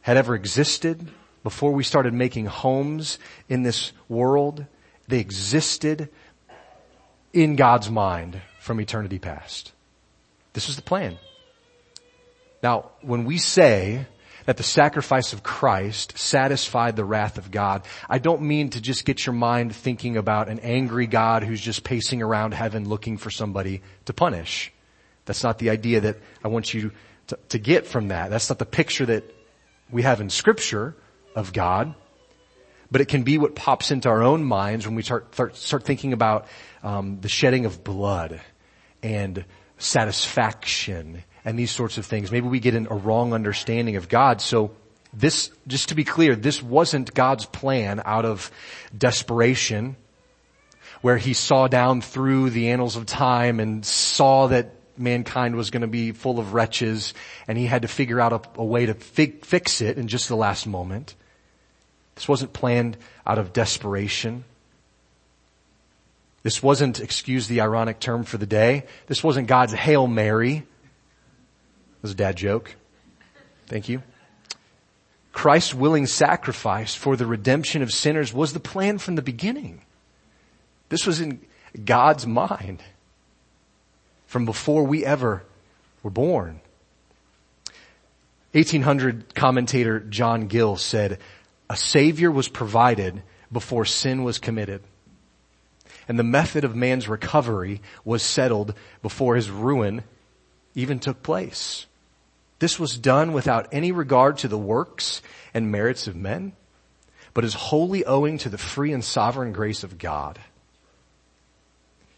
had 0.02 0.18
ever 0.18 0.34
existed, 0.34 1.10
before 1.44 1.72
we 1.72 1.84
started 1.84 2.14
making 2.14 2.46
homes 2.46 3.20
in 3.50 3.64
this 3.64 3.92
world, 4.08 4.66
they 5.08 5.20
existed 5.20 6.10
in 7.34 7.56
God's 7.56 7.90
mind 7.90 8.42
from 8.60 8.80
eternity 8.80 9.20
past. 9.20 9.74
This 10.54 10.68
was 10.68 10.78
the 10.78 10.82
plan. 10.82 11.18
Now, 12.62 12.92
when 13.02 13.26
we 13.26 13.38
say 13.38 14.08
that 14.46 14.58
the 14.58 14.64
sacrifice 14.64 15.34
of 15.34 15.44
Christ 15.44 16.18
satisfied 16.18 16.96
the 16.96 17.04
wrath 17.04 17.38
of 17.38 17.52
God, 17.52 17.86
I 18.10 18.20
don't 18.20 18.44
mean 18.44 18.70
to 18.70 18.82
just 18.82 19.04
get 19.04 19.26
your 19.26 19.34
mind 19.34 19.76
thinking 19.76 20.16
about 20.16 20.48
an 20.48 20.60
angry 20.60 21.08
God 21.08 21.44
who's 21.44 21.62
just 21.62 21.84
pacing 21.84 22.22
around 22.22 22.54
heaven 22.54 22.88
looking 22.88 23.18
for 23.18 23.30
somebody 23.30 23.82
to 24.06 24.14
punish. 24.14 24.72
That's 25.26 25.44
not 25.44 25.60
the 25.60 25.70
idea 25.70 26.02
that 26.02 26.18
I 26.44 26.48
want 26.48 26.74
you 26.74 26.92
to, 27.28 27.40
to 27.50 27.58
get 27.60 27.86
from 27.86 28.10
that. 28.10 28.30
That's 28.30 28.50
not 28.50 28.60
the 28.60 28.66
picture 28.66 29.06
that 29.08 29.24
we 29.92 30.04
have 30.04 30.22
in 30.22 30.30
scripture 30.30 30.96
of 31.36 31.54
God, 31.54 31.94
but 32.92 33.02
it 33.02 33.08
can 33.08 33.24
be 33.24 33.38
what 33.38 33.56
pops 33.56 33.92
into 33.92 34.10
our 34.10 34.24
own 34.24 34.44
minds 34.44 34.86
when 34.86 34.96
we 34.96 35.04
start 35.04 35.34
start, 35.34 35.56
start 35.56 35.84
thinking 35.84 36.14
about 36.14 36.48
um, 36.84 37.20
the 37.22 37.30
shedding 37.30 37.66
of 37.66 37.84
blood 37.84 38.40
and 39.02 39.46
satisfaction 39.78 41.24
and 41.46 41.60
these 41.60 41.72
sorts 41.72 41.98
of 41.98 42.06
things. 42.06 42.32
Maybe 42.32 42.48
we 42.48 42.60
get 42.60 42.76
in 42.76 42.88
a 42.90 42.96
wrong 42.96 43.34
understanding 43.34 43.96
of 43.96 44.10
God. 44.10 44.42
So 44.42 44.72
this, 45.14 45.52
just 45.68 45.90
to 45.90 45.96
be 45.96 46.04
clear, 46.04 46.36
this 46.36 46.64
wasn't 46.64 47.14
God's 47.14 47.46
plan 47.46 48.02
out 48.06 48.26
of 48.26 48.50
desperation 48.98 49.96
where 51.02 51.18
he 51.18 51.34
saw 51.34 51.68
down 51.68 52.02
through 52.02 52.50
the 52.50 52.70
annals 52.70 52.96
of 52.96 53.06
time 53.06 53.60
and 53.60 53.86
saw 53.86 54.48
that 54.48 54.74
mankind 54.98 55.56
was 55.56 55.70
going 55.70 55.82
to 55.82 55.88
be 55.88 56.12
full 56.12 56.40
of 56.40 56.54
wretches 56.54 57.14
and 57.48 57.58
he 57.58 57.66
had 57.66 57.82
to 57.82 57.88
figure 57.88 58.22
out 58.22 58.32
a, 58.32 58.62
a 58.62 58.64
way 58.64 58.86
to 58.86 58.94
fi- 58.94 59.34
fix 59.42 59.82
it 59.82 59.98
in 59.98 60.08
just 60.08 60.30
the 60.30 60.36
last 60.36 60.66
moment. 60.66 61.16
This 62.16 62.28
wasn't 62.28 62.54
planned 62.54 62.98
out 63.26 63.38
of 63.38 63.54
desperation. 63.54 64.44
This 66.44 66.62
wasn't, 66.62 67.00
excuse 67.00 67.48
the 67.48 67.62
ironic 67.62 68.00
term 68.00 68.24
for 68.24 68.38
the 68.38 68.46
day, 68.46 68.86
this 69.08 69.24
wasn't 69.24 69.48
God's 69.48 69.74
Hail 69.74 70.08
Mary. 70.08 70.58
It 70.58 72.02
was 72.02 72.12
a 72.12 72.16
dad 72.16 72.36
joke. 72.36 72.76
Thank 73.68 73.88
you. 73.90 74.04
Christ's 75.32 75.74
willing 75.74 76.06
sacrifice 76.06 76.94
for 76.94 77.16
the 77.16 77.26
redemption 77.26 77.82
of 77.82 77.92
sinners 77.92 78.34
was 78.34 78.54
the 78.54 78.60
plan 78.60 79.00
from 79.00 79.16
the 79.16 79.22
beginning. 79.22 79.82
This 80.90 81.08
was 81.08 81.20
in 81.20 81.42
God's 81.84 82.28
mind 82.28 82.84
from 84.28 84.46
before 84.46 84.84
we 84.84 85.04
ever 85.04 85.44
were 86.04 86.12
born. 86.12 86.60
1800 88.52 89.34
commentator 89.34 90.00
John 90.00 90.46
Gill 90.48 90.78
said, 90.78 91.18
a 91.70 91.78
savior 91.78 92.32
was 92.32 92.48
provided 92.48 93.24
before 93.52 93.86
sin 93.86 94.24
was 94.24 94.40
committed. 94.40 94.84
And 96.08 96.20
the 96.20 96.24
method 96.24 96.64
of 96.64 96.76
man's 96.76 97.08
recovery 97.08 97.82
was 98.04 98.22
settled 98.22 98.74
before 99.02 99.36
his 99.36 99.50
ruin 99.50 100.04
even 100.76 101.00
took 101.00 101.24
place. 101.24 101.86
This 102.60 102.80
was 102.80 102.98
done 102.98 103.34
without 103.34 103.68
any 103.72 103.92
regard 103.92 104.38
to 104.40 104.48
the 104.48 104.58
works 104.58 105.22
and 105.54 105.72
merits 105.72 106.08
of 106.08 106.16
men, 106.16 106.54
but 107.34 107.44
is 107.44 107.54
wholly 107.54 108.06
owing 108.06 108.38
to 108.40 108.50
the 108.50 108.58
free 108.58 108.94
and 108.94 109.04
sovereign 109.04 109.54
grace 109.54 109.84
of 109.84 109.98
God, 109.98 110.40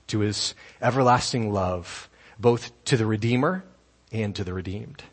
to 0.07 0.19
his 0.19 0.53
everlasting 0.81 1.51
love, 1.51 2.09
both 2.39 2.71
to 2.85 2.97
the 2.97 3.05
Redeemer 3.05 3.63
and 4.11 4.35
to 4.35 4.43
the 4.43 4.53
redeemed. 4.53 5.03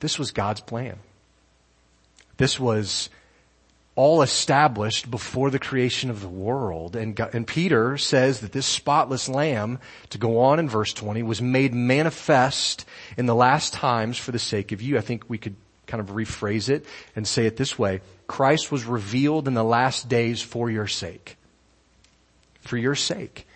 This 0.00 0.18
was 0.18 0.30
God's 0.30 0.60
plan. 0.60 0.98
This 2.36 2.60
was 2.60 3.08
all 3.94 4.20
established 4.20 5.10
before 5.10 5.50
the 5.50 5.58
creation 5.58 6.10
of 6.10 6.20
the 6.20 6.28
world. 6.28 6.94
And, 6.94 7.16
God, 7.16 7.34
and 7.34 7.46
Peter 7.46 7.96
says 7.96 8.40
that 8.40 8.52
this 8.52 8.66
spotless 8.66 9.28
lamb, 9.28 9.80
to 10.10 10.18
go 10.18 10.40
on 10.40 10.58
in 10.58 10.68
verse 10.68 10.92
20, 10.92 11.22
was 11.22 11.40
made 11.40 11.74
manifest 11.74 12.84
in 13.16 13.24
the 13.24 13.34
last 13.34 13.72
times 13.72 14.18
for 14.18 14.32
the 14.32 14.38
sake 14.38 14.72
of 14.72 14.82
you. 14.82 14.98
I 14.98 15.00
think 15.00 15.24
we 15.28 15.38
could 15.38 15.56
kind 15.86 16.00
of 16.00 16.14
rephrase 16.14 16.68
it 16.68 16.84
and 17.14 17.26
say 17.26 17.46
it 17.46 17.56
this 17.56 17.78
way. 17.78 18.02
Christ 18.26 18.70
was 18.70 18.84
revealed 18.84 19.48
in 19.48 19.54
the 19.54 19.64
last 19.64 20.08
days 20.08 20.42
for 20.42 20.68
your 20.68 20.86
sake. 20.86 21.38
For 22.60 22.76
your 22.76 22.94
sake. 22.94 23.46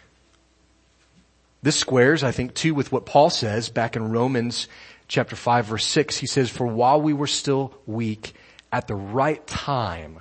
This 1.62 1.76
squares, 1.76 2.24
I 2.24 2.30
think, 2.30 2.54
too, 2.54 2.72
with 2.72 2.90
what 2.90 3.04
Paul 3.04 3.28
says 3.28 3.68
back 3.68 3.94
in 3.94 4.10
Romans 4.10 4.68
chapter 5.06 5.36
5 5.36 5.66
verse 5.66 5.84
6. 5.84 6.16
He 6.16 6.26
says, 6.26 6.48
for 6.48 6.66
while 6.66 7.02
we 7.02 7.12
were 7.12 7.26
still 7.26 7.74
weak, 7.86 8.32
at 8.72 8.86
the 8.86 8.94
right 8.94 9.44
time, 9.46 10.20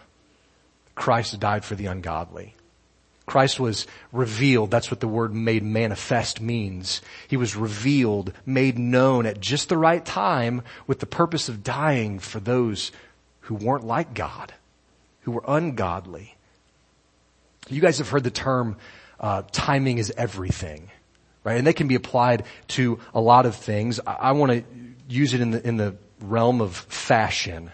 Christ 0.96 1.40
died 1.40 1.64
for 1.64 1.76
the 1.76 1.86
ungodly. 1.86 2.56
Christ 3.26 3.60
was 3.60 3.86
revealed. 4.12 4.72
That's 4.72 4.90
what 4.90 5.02
the 5.02 5.08
word 5.08 5.36
made 5.36 5.64
manifest 5.64 6.42
means. 6.42 7.02
He 7.28 7.38
was 7.38 7.56
revealed, 7.56 8.34
made 8.44 8.80
known 8.80 9.28
at 9.28 9.40
just 9.40 9.70
the 9.70 9.78
right 9.78 10.04
time 10.04 10.64
with 10.88 11.00
the 11.00 11.06
purpose 11.06 11.48
of 11.48 11.64
dying 11.64 12.18
for 12.18 12.40
those 12.40 12.92
who 13.42 13.54
weren't 13.54 13.86
like 13.86 14.16
God, 14.16 14.52
who 15.22 15.32
were 15.32 15.44
ungodly. 15.48 16.36
You 17.70 17.82
guys 17.82 18.00
have 18.00 18.10
heard 18.10 18.24
the 18.24 18.32
term, 18.32 18.78
uh, 19.20 19.44
timing 19.52 20.00
is 20.00 20.12
everything, 20.18 20.90
right? 21.44 21.58
And 21.58 21.68
they 21.68 21.74
can 21.74 21.88
be 21.88 21.96
applied 21.96 22.46
to 22.70 23.00
a 23.14 23.22
lot 23.22 23.46
of 23.46 23.56
things. 23.56 24.00
I, 24.08 24.14
I 24.14 24.32
want 24.32 24.52
to 24.54 24.64
use 25.08 25.36
it 25.36 25.42
in 25.42 25.52
the, 25.52 25.68
in 25.68 25.78
the 25.78 25.96
realm 26.20 26.62
of 26.62 26.76
fashion 26.76 27.72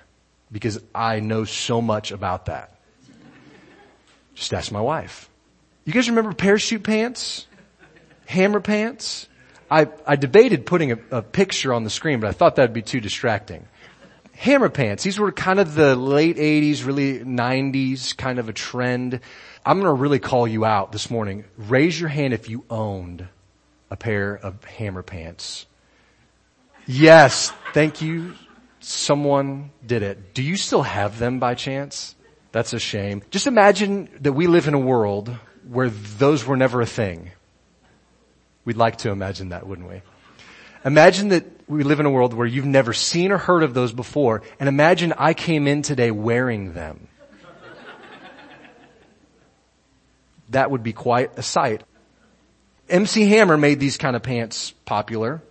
because 0.55 0.79
I 0.95 1.19
know 1.19 1.43
so 1.43 1.81
much 1.81 2.13
about 2.13 2.45
that. 2.45 2.79
Just 4.35 4.53
ask 4.53 4.71
my 4.71 4.79
wife. 4.79 5.29
You 5.83 5.91
guys 5.91 6.07
remember 6.07 6.31
parachute 6.31 6.81
pants? 6.81 7.45
Hammer 8.25 8.62
pants? 8.62 9.27
I, 9.69 9.89
I 10.07 10.15
debated 10.15 10.65
putting 10.65 10.93
a, 10.93 10.97
a 11.12 11.21
picture 11.21 11.74
on 11.74 11.83
the 11.83 11.89
screen, 11.89 12.21
but 12.21 12.29
I 12.29 12.31
thought 12.31 12.55
that'd 12.55 12.71
be 12.71 12.81
too 12.81 13.01
distracting. 13.01 13.67
Hammer 14.31 14.69
pants. 14.69 15.03
These 15.03 15.19
were 15.19 15.33
kind 15.33 15.59
of 15.59 15.75
the 15.75 15.93
late 15.93 16.38
80s, 16.38 16.85
really 16.85 17.19
90s 17.19 18.15
kind 18.15 18.39
of 18.39 18.47
a 18.47 18.53
trend. 18.53 19.19
I'm 19.65 19.81
going 19.81 19.93
to 19.93 20.01
really 20.01 20.19
call 20.19 20.47
you 20.47 20.63
out 20.63 20.93
this 20.93 21.09
morning. 21.09 21.43
Raise 21.57 22.00
your 22.00 22.07
hand 22.07 22.33
if 22.33 22.47
you 22.47 22.63
owned 22.69 23.27
a 23.91 23.97
pair 23.97 24.33
of 24.33 24.63
hammer 24.63 25.03
pants. 25.03 25.65
Yes, 26.88 27.51
thank 27.74 28.01
you. 28.01 28.35
Someone 28.88 29.72
did 29.84 30.04
it. 30.04 30.36
Do 30.36 30.44
you 30.44 30.56
still 30.56 30.84
have 30.84 31.18
them 31.18 31.39
by 31.39 31.56
chance? 31.56 32.15
That's 32.51 32.72
a 32.72 32.77
shame. 32.77 33.24
Just 33.32 33.48
imagine 33.48 34.10
that 34.20 34.34
we 34.34 34.46
live 34.46 34.68
in 34.68 34.75
a 34.75 34.80
world 34.80 35.36
where 35.68 35.89
those 35.89 36.46
were 36.46 36.56
never 36.56 36.82
a 36.82 36.86
thing. 36.86 37.32
We'd 38.63 38.77
like 38.77 38.98
to 38.98 39.10
imagine 39.10 39.50
that, 39.50 39.65
wouldn't 39.65 39.89
we? 39.89 40.04
Imagine 40.86 41.30
that 41.30 41.46
we 41.68 41.82
live 41.82 42.00
in 42.00 42.06
a 42.06 42.12
world 42.12 42.36
where 42.36 42.46
you've 42.46 42.68
never 42.68 42.94
seen 42.94 43.32
or 43.32 43.39
heard 43.39 43.63
of 43.63 43.74
those 43.74 43.92
before, 43.92 44.44
and 44.60 44.70
imagine 44.70 45.15
I 45.18 45.34
came 45.34 45.68
in 45.68 45.82
today 45.82 46.12
wearing 46.12 46.74
them. 46.74 47.08
that 50.50 50.70
would 50.70 50.84
be 50.84 50.94
quite 50.94 51.36
a 51.39 51.42
sight. 51.42 51.82
MC 52.88 53.27
Hammer 53.30 53.58
made 53.58 53.80
these 53.80 53.98
kind 53.98 54.15
of 54.15 54.22
pants 54.22 54.75
popular. 54.86 55.42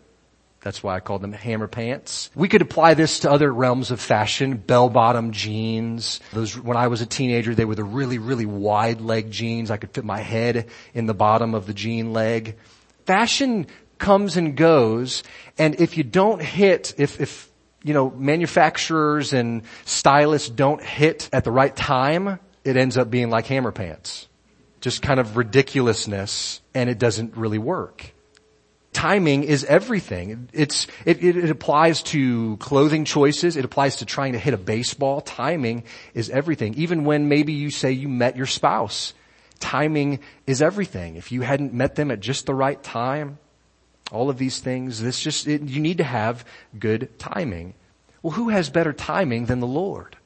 That's 0.65 0.83
why 0.83 0.97
I 0.97 1.01
called 1.01 1.21
them 1.21 1.33
hammer 1.33 1.69
pants. 1.69 2.31
We 2.35 2.49
could 2.49 2.63
apply 2.63 2.95
this 2.95 3.21
to 3.21 3.31
other 3.31 3.53
realms 3.53 3.91
of 3.91 4.01
fashion, 4.01 4.57
bell-bottom 4.57 5.33
jeans. 5.33 6.21
Those, 6.33 6.59
when 6.59 6.79
I 6.79 6.89
was 6.89 7.03
a 7.03 7.07
teenager, 7.07 7.55
they 7.55 7.67
were 7.67 7.75
the 7.75 7.85
really, 7.85 8.17
really 8.17 8.47
wide 8.47 9.03
leg 9.03 9.31
jeans. 9.31 9.71
I 9.71 9.77
could 9.77 9.91
fit 9.91 10.07
my 10.07 10.21
head 10.21 10.69
in 10.95 11.05
the 11.05 11.13
bottom 11.13 11.55
of 11.55 11.67
the 11.67 11.75
jean 11.75 12.15
leg. 12.15 12.57
Fashion 13.05 13.67
comes 13.99 14.39
and 14.39 14.57
goes, 14.57 15.23
and 15.59 15.79
if 15.79 15.99
you 15.99 16.03
don't 16.03 16.41
hit, 16.41 16.95
if, 16.97 17.21
if, 17.21 17.51
you 17.83 17.93
know, 17.93 18.09
manufacturers 18.09 19.35
and 19.35 19.65
stylists 19.85 20.49
don't 20.49 20.83
hit 20.83 21.29
at 21.31 21.45
the 21.45 21.53
right 21.53 21.77
time, 21.77 22.39
it 22.65 22.79
ends 22.79 22.97
up 22.97 23.11
being 23.11 23.29
like 23.29 23.45
hammer 23.45 23.71
pants. 23.71 24.29
Just 24.81 25.03
kind 25.03 25.21
of 25.21 25.37
ridiculousness, 25.37 26.63
and 26.73 26.89
it 26.89 26.99
doesn't 26.99 27.37
really 27.37 27.59
work 27.59 28.15
timing 28.95 29.43
is 29.43 29.65
everything. 29.65 30.49
It's, 30.55 30.87
it, 31.05 31.23
it, 31.23 31.37
it, 31.37 31.51
applies 31.51 32.03
to 32.05 32.57
clothing 32.57 33.05
choices. 33.05 33.57
It 33.57 33.65
applies 33.65 33.97
to 33.97 34.07
trying 34.07 34.33
to 34.33 34.39
hit 34.39 34.55
a 34.55 34.59
baseball. 34.59 35.21
Timing 35.21 35.85
is 36.15 36.31
everything. 36.31 36.75
Even 36.75 37.05
when 37.05 37.29
maybe 37.29 37.53
you 37.53 37.71
say 37.71 37.93
you 37.93 38.09
met 38.09 38.37
your 38.37 38.47
spouse, 38.47 39.13
timing 39.61 40.21
is 40.47 40.63
everything. 40.63 41.17
If 41.17 41.33
you 41.33 41.43
hadn't 41.43 41.75
met 41.75 41.97
them 41.97 42.11
at 42.11 42.21
just 42.21 42.47
the 42.47 42.55
right 42.55 42.83
time, 42.83 43.39
all 44.11 44.31
of 44.31 44.39
these 44.39 44.61
things, 44.61 45.03
this 45.03 45.21
just, 45.21 45.47
it, 45.47 45.63
you 45.63 45.81
need 45.81 45.99
to 45.99 46.05
have 46.05 46.45
good 46.79 47.19
timing. 47.19 47.75
Well, 48.23 48.33
who 48.33 48.49
has 48.49 48.71
better 48.71 48.93
timing 48.93 49.47
than 49.47 49.61
the 49.61 49.67
Lord? 49.67 50.17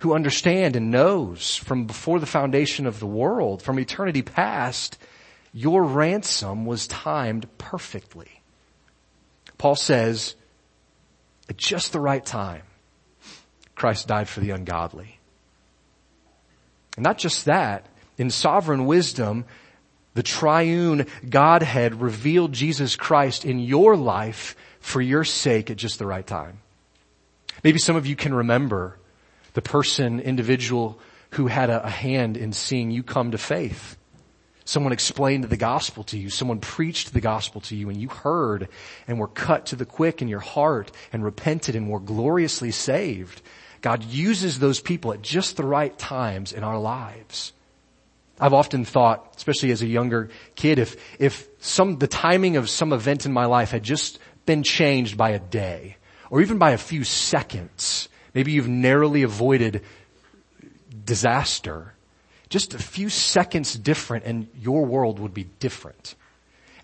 Who 0.00 0.14
understand 0.14 0.76
and 0.76 0.90
knows 0.90 1.56
from 1.56 1.86
before 1.86 2.20
the 2.20 2.26
foundation 2.26 2.86
of 2.86 3.00
the 3.00 3.06
world, 3.06 3.62
from 3.62 3.78
eternity 3.78 4.22
past, 4.22 4.98
your 5.52 5.82
ransom 5.82 6.66
was 6.66 6.86
timed 6.86 7.46
perfectly. 7.58 8.42
Paul 9.56 9.74
says, 9.74 10.34
at 11.48 11.56
just 11.56 11.92
the 11.92 12.00
right 12.00 12.24
time, 12.24 12.62
Christ 13.74 14.08
died 14.08 14.28
for 14.28 14.40
the 14.40 14.50
ungodly. 14.50 15.18
And 16.96 17.04
not 17.04 17.18
just 17.18 17.44
that, 17.44 17.86
in 18.16 18.30
sovereign 18.30 18.86
wisdom, 18.86 19.44
the 20.14 20.22
triune 20.22 21.06
Godhead 21.28 22.00
revealed 22.00 22.52
Jesus 22.52 22.96
Christ 22.96 23.44
in 23.44 23.60
your 23.60 23.96
life 23.96 24.56
for 24.80 25.00
your 25.00 25.24
sake 25.24 25.70
at 25.70 25.76
just 25.76 25.98
the 25.98 26.06
right 26.06 26.26
time. 26.26 26.60
Maybe 27.62 27.78
some 27.78 27.96
of 27.96 28.06
you 28.06 28.16
can 28.16 28.34
remember 28.34 28.98
the 29.54 29.62
person, 29.62 30.20
individual 30.20 30.98
who 31.32 31.48
had 31.48 31.68
a, 31.68 31.88
hand 31.88 32.36
in 32.36 32.52
seeing 32.52 32.90
you 32.90 33.02
come 33.02 33.32
to 33.32 33.38
faith. 33.38 33.97
Someone 34.68 34.92
explained 34.92 35.44
the 35.44 35.56
gospel 35.56 36.04
to 36.04 36.18
you. 36.18 36.28
Someone 36.28 36.60
preached 36.60 37.14
the 37.14 37.22
gospel 37.22 37.62
to 37.62 37.74
you 37.74 37.88
and 37.88 37.98
you 37.98 38.08
heard 38.08 38.68
and 39.06 39.18
were 39.18 39.26
cut 39.26 39.64
to 39.64 39.76
the 39.76 39.86
quick 39.86 40.20
in 40.20 40.28
your 40.28 40.40
heart 40.40 40.92
and 41.10 41.24
repented 41.24 41.74
and 41.74 41.88
were 41.88 42.00
gloriously 42.00 42.70
saved. 42.70 43.40
God 43.80 44.04
uses 44.04 44.58
those 44.58 44.78
people 44.78 45.14
at 45.14 45.22
just 45.22 45.56
the 45.56 45.64
right 45.64 45.98
times 45.98 46.52
in 46.52 46.64
our 46.64 46.78
lives. 46.78 47.54
I've 48.38 48.52
often 48.52 48.84
thought, 48.84 49.32
especially 49.38 49.70
as 49.70 49.80
a 49.80 49.86
younger 49.86 50.28
kid, 50.54 50.78
if, 50.78 50.96
if 51.18 51.48
some, 51.60 51.96
the 51.96 52.06
timing 52.06 52.58
of 52.58 52.68
some 52.68 52.92
event 52.92 53.24
in 53.24 53.32
my 53.32 53.46
life 53.46 53.70
had 53.70 53.82
just 53.82 54.18
been 54.44 54.62
changed 54.62 55.16
by 55.16 55.30
a 55.30 55.38
day 55.38 55.96
or 56.28 56.42
even 56.42 56.58
by 56.58 56.72
a 56.72 56.78
few 56.78 57.04
seconds, 57.04 58.10
maybe 58.34 58.52
you've 58.52 58.68
narrowly 58.68 59.22
avoided 59.22 59.82
disaster 61.06 61.94
just 62.48 62.74
a 62.74 62.78
few 62.78 63.08
seconds 63.08 63.76
different 63.76 64.24
and 64.24 64.48
your 64.60 64.84
world 64.84 65.18
would 65.18 65.34
be 65.34 65.44
different. 65.44 66.14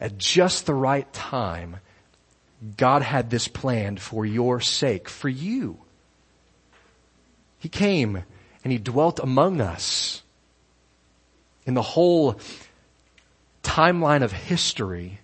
At 0.00 0.18
just 0.18 0.66
the 0.66 0.74
right 0.74 1.11
time, 1.12 1.77
God 2.77 3.03
had 3.03 3.31
this 3.31 3.48
planned 3.48 4.00
for 4.00 4.27
your 4.27 4.61
sake, 4.61 5.09
for 5.09 5.29
you. 5.29 5.79
He 7.59 7.68
came 7.68 8.24
and 8.62 8.72
He 8.72 8.79
dwelt 8.79 9.20
among 9.20 9.61
us. 9.61 10.22
In 11.66 11.74
the 11.74 11.83
whole 11.83 12.38
timeline 13.62 14.22
of 14.22 14.33
history, 14.33 15.20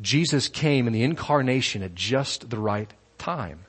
Jesus 0.00 0.48
came 0.48 0.86
in 0.86 0.92
the 0.92 1.02
incarnation 1.02 1.82
at 1.82 1.94
just 1.94 2.48
the 2.48 2.58
right 2.58 2.90
time 3.18 3.66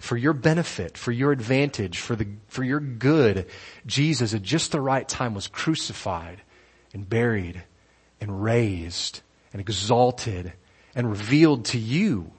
for 0.00 0.16
your 0.16 0.32
benefit, 0.32 0.98
for 0.98 1.12
your 1.12 1.30
advantage, 1.30 1.98
for 1.98 2.16
the, 2.16 2.26
for 2.48 2.64
your 2.64 2.80
good, 2.80 3.46
Jesus 3.86 4.34
at 4.34 4.42
just 4.42 4.72
the 4.72 4.80
right 4.80 5.06
time 5.06 5.34
was 5.34 5.46
crucified 5.46 6.40
and 6.92 7.08
buried 7.08 7.62
and 8.20 8.42
raised 8.42 9.20
and 9.52 9.60
exalted 9.60 10.54
and 10.94 11.08
revealed 11.08 11.66
to 11.66 11.78
you. 11.78 12.32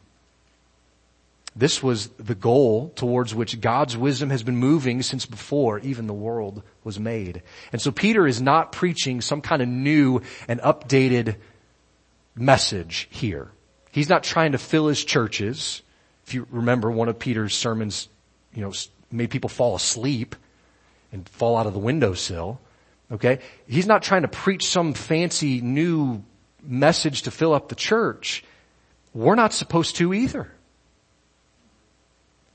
This 1.55 1.83
was 1.83 2.07
the 2.17 2.35
goal 2.35 2.89
towards 2.95 3.35
which 3.35 3.61
God's 3.61 3.95
wisdom 3.95 4.31
has 4.31 4.41
been 4.41 4.55
moving 4.55 5.03
since 5.03 5.25
before 5.25 5.79
even 5.79 6.07
the 6.07 6.13
world 6.13 6.63
was 6.83 6.99
made. 6.99 7.43
And 7.71 7.81
so 7.81 7.91
Peter 7.91 8.25
is 8.25 8.41
not 8.41 8.71
preaching 8.71 9.21
some 9.21 9.41
kind 9.41 9.61
of 9.61 9.67
new 9.67 10.21
and 10.47 10.59
updated 10.61 11.35
message 12.35 13.07
here. 13.11 13.51
He's 13.91 14.09
not 14.09 14.23
trying 14.23 14.53
to 14.53 14.57
fill 14.57 14.87
his 14.87 15.03
churches. 15.03 15.83
If 16.31 16.35
you 16.35 16.47
remember, 16.49 16.89
one 16.89 17.09
of 17.09 17.19
Peter's 17.19 17.53
sermons, 17.53 18.07
you 18.53 18.61
know, 18.61 18.71
made 19.11 19.31
people 19.31 19.49
fall 19.49 19.75
asleep 19.75 20.37
and 21.11 21.27
fall 21.27 21.57
out 21.57 21.67
of 21.67 21.73
the 21.73 21.79
windowsill. 21.79 22.57
Okay? 23.11 23.39
He's 23.67 23.85
not 23.85 24.01
trying 24.01 24.21
to 24.21 24.29
preach 24.29 24.65
some 24.65 24.93
fancy 24.93 25.59
new 25.59 26.23
message 26.63 27.23
to 27.23 27.31
fill 27.31 27.53
up 27.53 27.67
the 27.67 27.75
church. 27.75 28.45
We're 29.13 29.35
not 29.35 29.51
supposed 29.51 29.97
to 29.97 30.13
either. 30.13 30.49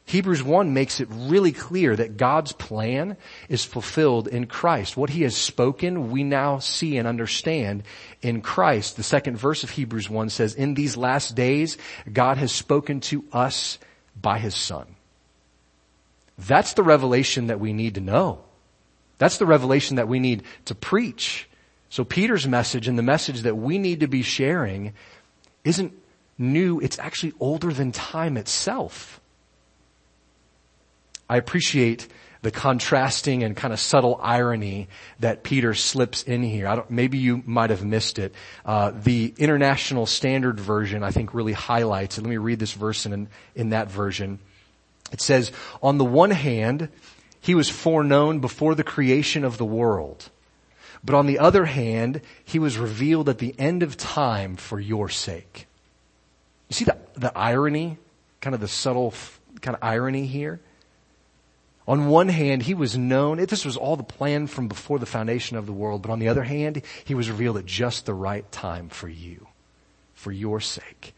Hebrews 0.07 0.40
1 0.40 0.73
makes 0.73 1.01
it 1.01 1.09
really 1.11 1.51
clear 1.51 1.97
that 1.97 2.16
God's 2.16 2.53
plan 2.53 3.16
is 3.49 3.64
fulfilled 3.64 4.29
in 4.29 4.47
Christ. 4.47 4.97
What 4.97 5.11
He 5.11 5.23
has 5.23 5.37
spoken, 5.37 6.12
we 6.12 6.23
now 6.23 6.61
see 6.61 6.97
and 6.97 7.09
understand 7.09 7.83
in 8.23 8.40
Christ. 8.40 8.97
The 8.97 9.03
second 9.03 9.37
verse 9.37 9.64
of 9.64 9.71
Hebrews 9.71 10.09
1 10.09 10.31
says, 10.31 10.55
in 10.55 10.75
these 10.75 10.97
last 10.97 11.35
days, 11.35 11.77
God 12.12 12.38
has 12.38 12.53
spoken 12.53 13.01
to 13.01 13.25
us 13.33 13.79
by 14.21 14.38
His 14.38 14.55
Son. 14.55 14.87
That's 16.38 16.75
the 16.75 16.85
revelation 16.85 17.49
that 17.49 17.59
we 17.59 17.73
need 17.73 17.97
to 17.97 18.01
know. 18.01 18.45
That's 19.19 19.38
the 19.38 19.47
revelation 19.47 19.97
that 19.97 20.07
we 20.07 20.21
need 20.21 20.45
to 20.66 20.77
preach. 20.77 21.49
So 21.88 22.05
Peter's 22.05 22.47
message 22.47 22.87
and 22.87 22.97
the 22.97 23.03
message 23.03 23.42
that 23.42 23.57
we 23.57 23.79
need 23.79 24.01
to 24.01 24.07
be 24.07 24.23
sharing 24.23 24.92
isn't 25.64 25.92
new, 26.38 26.79
it's 26.79 26.99
actually 27.01 27.33
older 27.40 27.73
than 27.73 27.90
time 27.90 28.37
itself. 28.37 29.21
I 31.28 31.36
appreciate 31.36 32.06
the 32.42 32.50
contrasting 32.50 33.42
and 33.42 33.56
kind 33.56 33.72
of 33.72 33.80
subtle 33.80 34.20
irony 34.22 34.88
that 35.18 35.42
Peter 35.42 35.74
slips 35.74 36.22
in 36.22 36.42
here. 36.42 36.84
maybe 36.88 37.18
you 37.18 37.42
might 37.44 37.70
have 37.70 37.84
missed 37.84 38.18
it. 38.18 38.34
Uh, 38.64 38.92
the 38.94 39.34
International 39.36 40.06
Standard 40.06 40.60
Version, 40.60 41.02
I 41.02 41.10
think, 41.10 41.34
really 41.34 41.54
highlights 41.54 42.18
it. 42.18 42.22
Let 42.22 42.30
me 42.30 42.36
read 42.36 42.60
this 42.60 42.72
verse 42.72 43.04
in, 43.06 43.28
in 43.54 43.70
that 43.70 43.90
version. 43.90 44.38
It 45.12 45.20
says, 45.20 45.50
on 45.82 45.98
the 45.98 46.04
one 46.04 46.30
hand, 46.30 46.88
he 47.40 47.54
was 47.54 47.68
foreknown 47.68 48.40
before 48.40 48.74
the 48.74 48.84
creation 48.84 49.44
of 49.44 49.58
the 49.58 49.64
world. 49.64 50.30
But 51.04 51.14
on 51.14 51.26
the 51.26 51.38
other 51.38 51.64
hand, 51.64 52.20
he 52.44 52.58
was 52.58 52.78
revealed 52.78 53.28
at 53.28 53.38
the 53.38 53.54
end 53.58 53.82
of 53.82 53.96
time 53.96 54.56
for 54.56 54.78
your 54.78 55.08
sake. 55.08 55.66
You 56.68 56.74
see 56.74 56.84
the, 56.84 56.96
the 57.14 57.36
irony? 57.36 57.98
Kind 58.40 58.54
of 58.54 58.60
the 58.60 58.68
subtle 58.68 59.14
kind 59.60 59.76
of 59.76 59.82
irony 59.82 60.26
here? 60.26 60.60
On 61.88 62.09
one 62.09 62.29
hand, 62.29 62.62
he 62.62 62.75
was 62.75 62.99
known, 62.99 63.38
this 63.38 63.64
was 63.64 63.77
all 63.77 63.96
the 63.96 64.03
plan 64.03 64.49
from 64.49 64.66
before 64.66 64.99
the 64.99 65.07
foundation 65.07 65.57
of 65.57 65.66
the 65.66 65.72
world, 65.72 66.03
but 66.03 66.11
on 66.11 66.18
the 66.18 66.29
other 66.29 66.42
hand, 66.42 66.83
he 67.05 67.14
was 67.14 67.31
revealed 67.31 67.59
at 67.59 67.66
just 67.66 68.07
the 68.07 68.14
right 68.14 68.51
time 68.51 68.88
for 68.88 69.09
you, 69.09 69.46
for 70.14 70.33
your 70.33 70.61
sake. 70.61 71.14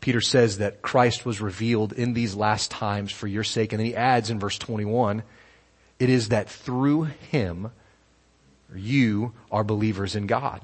Peter 0.00 0.20
says 0.20 0.58
that 0.58 0.82
Christ 0.82 1.24
was 1.24 1.40
revealed 1.40 1.92
in 1.92 2.12
these 2.14 2.34
last 2.34 2.70
times 2.70 3.12
for 3.12 3.28
your 3.28 3.44
sake, 3.44 3.72
and 3.72 3.78
then 3.78 3.86
he 3.86 3.94
adds 3.94 4.30
in 4.30 4.40
verse 4.40 4.58
21, 4.58 5.22
it 5.98 6.10
is 6.10 6.30
that 6.30 6.48
through 6.48 7.04
him, 7.04 7.70
you 8.74 9.32
are 9.50 9.64
believers 9.64 10.16
in 10.16 10.26
God. 10.26 10.60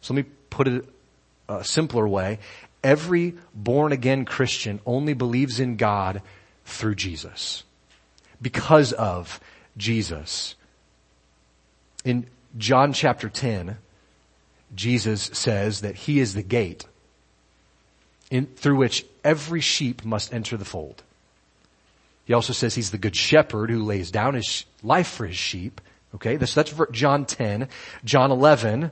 So 0.00 0.14
let 0.14 0.24
me 0.24 0.30
put 0.50 0.68
it 0.68 0.84
a 1.48 1.64
simpler 1.64 2.06
way. 2.06 2.38
Every 2.82 3.34
born 3.54 3.92
again 3.92 4.24
Christian 4.24 4.80
only 4.86 5.14
believes 5.14 5.60
in 5.60 5.76
God 5.76 6.22
through 6.68 6.94
Jesus. 6.94 7.64
Because 8.40 8.92
of 8.92 9.40
Jesus. 9.76 10.54
In 12.04 12.26
John 12.56 12.92
chapter 12.92 13.28
10, 13.28 13.76
Jesus 14.74 15.30
says 15.32 15.80
that 15.80 15.94
he 15.94 16.20
is 16.20 16.34
the 16.34 16.42
gate 16.42 16.86
in, 18.30 18.46
through 18.46 18.76
which 18.76 19.06
every 19.24 19.60
sheep 19.60 20.04
must 20.04 20.32
enter 20.32 20.56
the 20.56 20.64
fold. 20.64 21.02
He 22.24 22.34
also 22.34 22.52
says 22.52 22.74
he's 22.74 22.90
the 22.90 22.98
good 22.98 23.16
shepherd 23.16 23.70
who 23.70 23.82
lays 23.82 24.10
down 24.10 24.34
his 24.34 24.66
life 24.82 25.08
for 25.08 25.26
his 25.26 25.36
sheep. 25.36 25.80
Okay, 26.14 26.36
this, 26.36 26.54
that's 26.54 26.74
John 26.92 27.24
10. 27.24 27.68
John 28.04 28.30
11, 28.30 28.90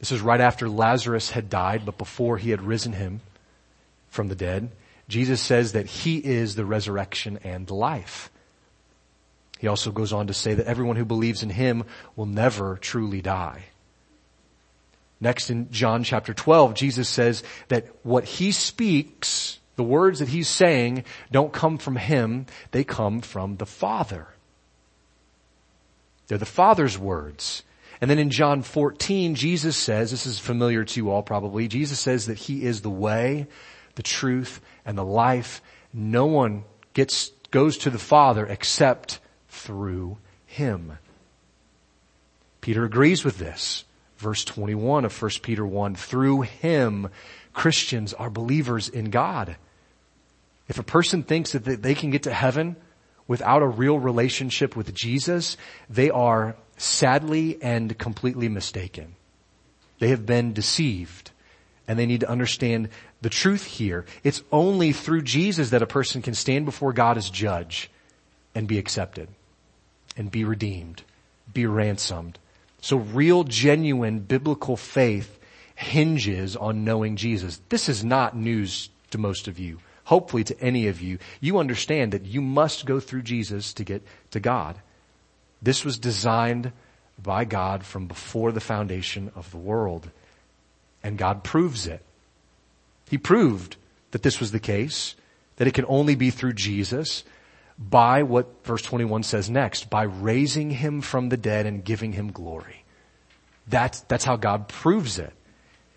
this 0.00 0.12
is 0.12 0.20
right 0.20 0.40
after 0.40 0.68
Lazarus 0.68 1.30
had 1.30 1.48
died, 1.48 1.86
but 1.86 1.98
before 1.98 2.38
he 2.38 2.50
had 2.50 2.60
risen 2.60 2.92
him 2.92 3.20
from 4.10 4.28
the 4.28 4.34
dead. 4.34 4.70
Jesus 5.12 5.42
says 5.42 5.72
that 5.72 5.86
He 5.86 6.16
is 6.16 6.54
the 6.54 6.64
resurrection 6.64 7.38
and 7.44 7.70
life. 7.70 8.30
He 9.58 9.68
also 9.68 9.92
goes 9.92 10.10
on 10.10 10.28
to 10.28 10.34
say 10.34 10.54
that 10.54 10.66
everyone 10.66 10.96
who 10.96 11.04
believes 11.04 11.42
in 11.42 11.50
Him 11.50 11.84
will 12.16 12.26
never 12.26 12.78
truly 12.78 13.20
die. 13.20 13.64
Next 15.20 15.50
in 15.50 15.70
John 15.70 16.02
chapter 16.02 16.32
12, 16.32 16.72
Jesus 16.72 17.10
says 17.10 17.44
that 17.68 17.86
what 18.02 18.24
He 18.24 18.52
speaks, 18.52 19.60
the 19.76 19.84
words 19.84 20.20
that 20.20 20.28
He's 20.28 20.48
saying, 20.48 21.04
don't 21.30 21.52
come 21.52 21.76
from 21.76 21.96
Him, 21.96 22.46
they 22.70 22.82
come 22.82 23.20
from 23.20 23.58
the 23.58 23.66
Father. 23.66 24.28
They're 26.26 26.38
the 26.38 26.46
Father's 26.46 26.98
words. 26.98 27.64
And 28.00 28.10
then 28.10 28.18
in 28.18 28.30
John 28.30 28.62
14, 28.62 29.34
Jesus 29.34 29.76
says, 29.76 30.10
this 30.10 30.24
is 30.24 30.38
familiar 30.38 30.84
to 30.84 31.00
you 31.00 31.10
all 31.10 31.22
probably, 31.22 31.68
Jesus 31.68 32.00
says 32.00 32.26
that 32.26 32.38
He 32.38 32.64
is 32.64 32.80
the 32.80 32.88
way, 32.88 33.46
the 33.94 34.02
truth, 34.02 34.62
and 34.84 34.96
the 34.96 35.04
life. 35.04 35.62
No 35.92 36.26
one 36.26 36.64
gets, 36.94 37.30
goes 37.50 37.78
to 37.78 37.90
the 37.90 37.98
Father 37.98 38.46
except 38.46 39.20
through 39.48 40.18
Him. 40.46 40.98
Peter 42.60 42.84
agrees 42.84 43.24
with 43.24 43.38
this. 43.38 43.84
Verse 44.18 44.44
21 44.44 45.04
of 45.04 45.22
1 45.22 45.30
Peter 45.42 45.66
1, 45.66 45.96
through 45.96 46.42
Him, 46.42 47.08
Christians 47.52 48.14
are 48.14 48.30
believers 48.30 48.88
in 48.88 49.10
God. 49.10 49.56
If 50.68 50.78
a 50.78 50.84
person 50.84 51.24
thinks 51.24 51.52
that 51.52 51.82
they 51.82 51.94
can 51.94 52.10
get 52.10 52.22
to 52.22 52.32
heaven 52.32 52.76
without 53.26 53.62
a 53.62 53.66
real 53.66 53.98
relationship 53.98 54.76
with 54.76 54.94
Jesus, 54.94 55.56
they 55.90 56.08
are 56.08 56.56
sadly 56.76 57.58
and 57.60 57.98
completely 57.98 58.48
mistaken. 58.48 59.16
They 59.98 60.08
have 60.08 60.24
been 60.24 60.52
deceived 60.52 61.31
and 61.86 61.98
they 61.98 62.06
need 62.06 62.20
to 62.20 62.30
understand 62.30 62.88
the 63.20 63.28
truth 63.28 63.64
here. 63.64 64.04
It's 64.22 64.42
only 64.52 64.92
through 64.92 65.22
Jesus 65.22 65.70
that 65.70 65.82
a 65.82 65.86
person 65.86 66.22
can 66.22 66.34
stand 66.34 66.64
before 66.64 66.92
God 66.92 67.16
as 67.16 67.30
judge 67.30 67.90
and 68.54 68.68
be 68.68 68.78
accepted 68.78 69.28
and 70.16 70.30
be 70.30 70.44
redeemed, 70.44 71.02
be 71.52 71.66
ransomed. 71.66 72.38
So 72.80 72.96
real, 72.96 73.44
genuine 73.44 74.20
biblical 74.20 74.76
faith 74.76 75.38
hinges 75.74 76.56
on 76.56 76.84
knowing 76.84 77.16
Jesus. 77.16 77.60
This 77.68 77.88
is 77.88 78.04
not 78.04 78.36
news 78.36 78.90
to 79.10 79.18
most 79.18 79.48
of 79.48 79.58
you. 79.58 79.78
Hopefully 80.04 80.44
to 80.44 80.60
any 80.60 80.88
of 80.88 81.00
you. 81.00 81.18
You 81.40 81.58
understand 81.58 82.12
that 82.12 82.24
you 82.24 82.40
must 82.40 82.86
go 82.86 83.00
through 83.00 83.22
Jesus 83.22 83.72
to 83.74 83.84
get 83.84 84.02
to 84.32 84.40
God. 84.40 84.76
This 85.60 85.84
was 85.84 85.98
designed 85.98 86.72
by 87.22 87.44
God 87.44 87.84
from 87.84 88.08
before 88.08 88.50
the 88.50 88.60
foundation 88.60 89.30
of 89.36 89.50
the 89.52 89.58
world. 89.58 90.10
And 91.02 91.18
God 91.18 91.42
proves 91.44 91.86
it. 91.86 92.02
He 93.10 93.18
proved 93.18 93.76
that 94.12 94.22
this 94.22 94.40
was 94.40 94.52
the 94.52 94.60
case, 94.60 95.14
that 95.56 95.66
it 95.66 95.74
can 95.74 95.84
only 95.88 96.14
be 96.14 96.30
through 96.30 96.54
Jesus 96.54 97.24
by 97.78 98.22
what 98.22 98.64
verse 98.64 98.82
21 98.82 99.22
says 99.22 99.50
next, 99.50 99.90
by 99.90 100.04
raising 100.04 100.70
him 100.70 101.00
from 101.00 101.28
the 101.28 101.36
dead 101.36 101.66
and 101.66 101.84
giving 101.84 102.12
him 102.12 102.30
glory. 102.30 102.84
That's, 103.66 104.00
that's 104.02 104.24
how 104.24 104.36
God 104.36 104.68
proves 104.68 105.18
it. 105.18 105.32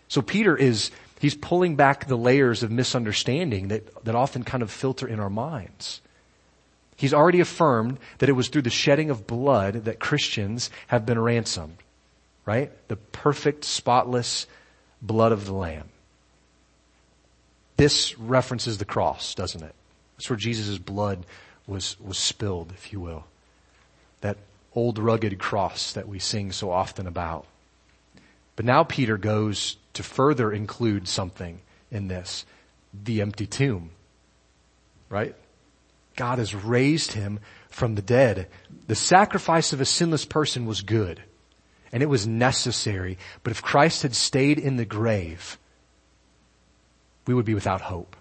So 0.08 0.22
Peter 0.22 0.56
is, 0.56 0.92
he's 1.20 1.36
pulling 1.36 1.76
back 1.76 2.08
the 2.08 2.18
layers 2.18 2.64
of 2.64 2.72
misunderstanding 2.72 3.70
that, 3.70 4.06
that 4.06 4.16
often 4.16 4.44
kind 4.44 4.64
of 4.64 4.72
filter 4.72 5.08
in 5.08 5.20
our 5.20 5.30
minds. 5.30 6.02
He's 6.96 7.14
already 7.14 7.42
affirmed 7.42 8.00
that 8.20 8.30
it 8.30 8.34
was 8.34 8.48
through 8.48 8.62
the 8.62 8.70
shedding 8.70 9.10
of 9.10 9.28
blood 9.28 9.86
that 9.86 10.00
Christians 10.00 10.70
have 10.88 11.06
been 11.06 11.20
ransomed. 11.20 11.78
Right? 12.46 12.72
The 12.88 12.96
perfect, 12.96 13.66
spotless 13.66 14.46
blood 15.06 15.32
of 15.32 15.46
the 15.46 15.54
Lamb. 15.54 15.90
This 17.78 18.18
references 18.18 18.78
the 18.78 18.86
cross, 18.86 19.36
doesn't 19.36 19.64
it? 19.64 19.76
That's 20.16 20.30
where 20.30 20.38
Jesus' 20.38 20.78
blood 20.78 21.26
was, 21.68 21.98
was 22.00 22.18
spilled, 22.18 22.72
if 22.74 22.94
you 22.94 23.00
will. 23.00 23.26
That 24.22 24.38
old 24.74 24.98
rugged 24.98 25.38
cross 25.40 25.94
that 25.94 26.08
we 26.08 26.20
sing 26.20 26.52
so 26.52 26.72
often 26.72 27.08
about. 27.08 27.46
But 28.56 28.66
now 28.66 28.84
Peter 28.84 29.18
goes 29.18 29.78
to 29.94 30.04
further 30.04 30.52
include 30.52 31.08
something 31.08 31.60
in 31.92 32.08
this. 32.08 32.46
The 32.94 33.22
empty 33.22 33.46
tomb. 33.46 33.90
Right? 35.10 35.36
God 36.16 36.40
has 36.40 36.56
raised 36.56 37.12
him 37.12 37.40
from 37.70 37.96
the 37.96 38.02
dead. 38.02 38.48
The 38.88 38.96
sacrifice 38.96 39.74
of 39.74 39.82
a 39.82 39.86
sinless 39.86 40.24
person 40.24 40.66
was 40.66 40.82
good 40.82 41.22
and 41.92 42.04
it 42.04 42.08
was 42.08 42.28
necessary. 42.28 43.18
But 43.44 43.52
if 43.52 43.62
Christ 43.62 44.04
had 44.04 44.16
stayed 44.16 44.60
in 44.60 44.78
the 44.78 44.86
grave, 44.86 45.58
we 47.28 47.34
would 47.34 47.46
be 47.46 47.54
without 47.54 47.82
hope. 47.82 48.16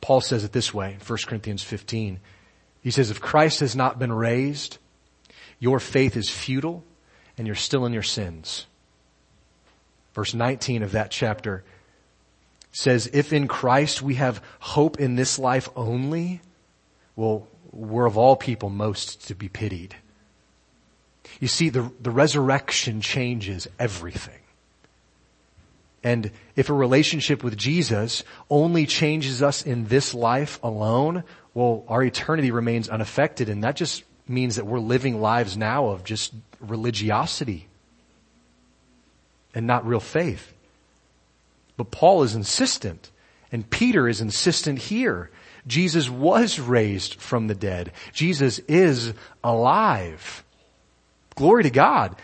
Paul 0.00 0.20
says 0.20 0.44
it 0.44 0.52
this 0.52 0.72
way, 0.72 0.94
in 0.94 1.00
1 1.00 1.18
Corinthians 1.26 1.62
15. 1.62 2.20
He 2.80 2.90
says, 2.90 3.10
if 3.10 3.20
Christ 3.20 3.60
has 3.60 3.76
not 3.76 3.98
been 3.98 4.12
raised, 4.12 4.78
your 5.58 5.80
faith 5.80 6.16
is 6.16 6.30
futile 6.30 6.84
and 7.36 7.46
you're 7.46 7.56
still 7.56 7.84
in 7.84 7.92
your 7.92 8.02
sins. 8.02 8.66
Verse 10.14 10.34
19 10.34 10.82
of 10.82 10.92
that 10.92 11.10
chapter 11.10 11.64
says, 12.72 13.10
if 13.12 13.32
in 13.32 13.48
Christ 13.48 14.02
we 14.02 14.14
have 14.14 14.42
hope 14.60 14.98
in 15.00 15.16
this 15.16 15.38
life 15.38 15.68
only, 15.76 16.40
well, 17.16 17.46
we're 17.72 18.06
of 18.06 18.16
all 18.16 18.36
people 18.36 18.70
most 18.70 19.26
to 19.28 19.34
be 19.34 19.48
pitied. 19.48 19.94
You 21.40 21.48
see, 21.48 21.68
the, 21.68 21.90
the 22.00 22.10
resurrection 22.10 23.00
changes 23.00 23.68
everything. 23.78 24.40
And 26.02 26.30
if 26.54 26.70
a 26.70 26.74
relationship 26.74 27.42
with 27.42 27.56
Jesus 27.56 28.22
only 28.48 28.86
changes 28.86 29.42
us 29.42 29.66
in 29.66 29.86
this 29.86 30.14
life 30.14 30.58
alone, 30.62 31.24
well, 31.54 31.84
our 31.88 32.02
eternity 32.02 32.50
remains 32.50 32.88
unaffected 32.88 33.48
and 33.48 33.64
that 33.64 33.76
just 33.76 34.04
means 34.28 34.56
that 34.56 34.66
we're 34.66 34.78
living 34.78 35.20
lives 35.20 35.56
now 35.56 35.88
of 35.88 36.04
just 36.04 36.32
religiosity 36.60 37.66
and 39.54 39.66
not 39.66 39.86
real 39.86 40.00
faith. 40.00 40.52
But 41.76 41.90
Paul 41.90 42.22
is 42.22 42.34
insistent 42.34 43.10
and 43.50 43.68
Peter 43.68 44.08
is 44.08 44.20
insistent 44.20 44.78
here. 44.78 45.30
Jesus 45.66 46.08
was 46.08 46.60
raised 46.60 47.14
from 47.14 47.46
the 47.46 47.54
dead. 47.54 47.92
Jesus 48.12 48.58
is 48.60 49.12
alive. 49.42 50.44
Glory 51.38 51.62
to 51.62 51.70
God. 51.70 52.16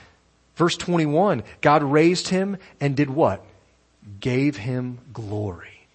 Verse 0.56 0.76
21, 0.76 1.44
God 1.60 1.82
raised 1.84 2.28
him 2.28 2.58
and 2.80 2.96
did 2.96 3.08
what? 3.08 3.44
gave 4.20 4.56
him 4.56 4.98
glory. 5.12 5.86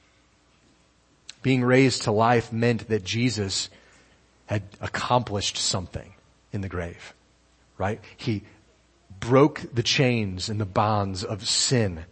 Being 1.42 1.64
raised 1.64 2.04
to 2.04 2.12
life 2.12 2.52
meant 2.52 2.88
that 2.90 3.04
Jesus 3.04 3.70
had 4.46 4.64
accomplished 4.82 5.58
something 5.58 6.14
in 6.52 6.62
the 6.62 6.70
grave, 6.70 7.14
right? 7.78 8.02
He 8.18 8.44
broke 9.20 9.64
the 9.74 9.84
chains 9.84 10.50
and 10.50 10.60
the 10.60 10.66
bonds 10.66 11.24
of 11.24 11.48
sin. 11.48 12.06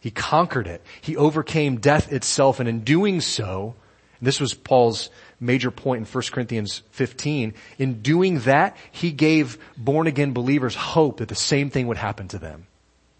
He 0.00 0.10
conquered 0.10 0.66
it. 0.66 0.82
He 1.00 1.16
overcame 1.16 1.78
death 1.78 2.12
itself 2.12 2.60
and 2.60 2.68
in 2.68 2.80
doing 2.80 3.20
so, 3.20 3.74
this 4.20 4.40
was 4.40 4.54
Paul's 4.54 5.10
major 5.40 5.70
point 5.70 6.06
in 6.06 6.12
1 6.12 6.24
Corinthians 6.32 6.82
15. 6.92 7.54
In 7.78 8.02
doing 8.02 8.40
that, 8.40 8.76
he 8.90 9.12
gave 9.12 9.58
born 9.76 10.06
again 10.06 10.32
believers 10.32 10.74
hope 10.74 11.18
that 11.18 11.28
the 11.28 11.34
same 11.34 11.70
thing 11.70 11.86
would 11.88 11.96
happen 11.96 12.28
to 12.28 12.38
them 12.38 12.66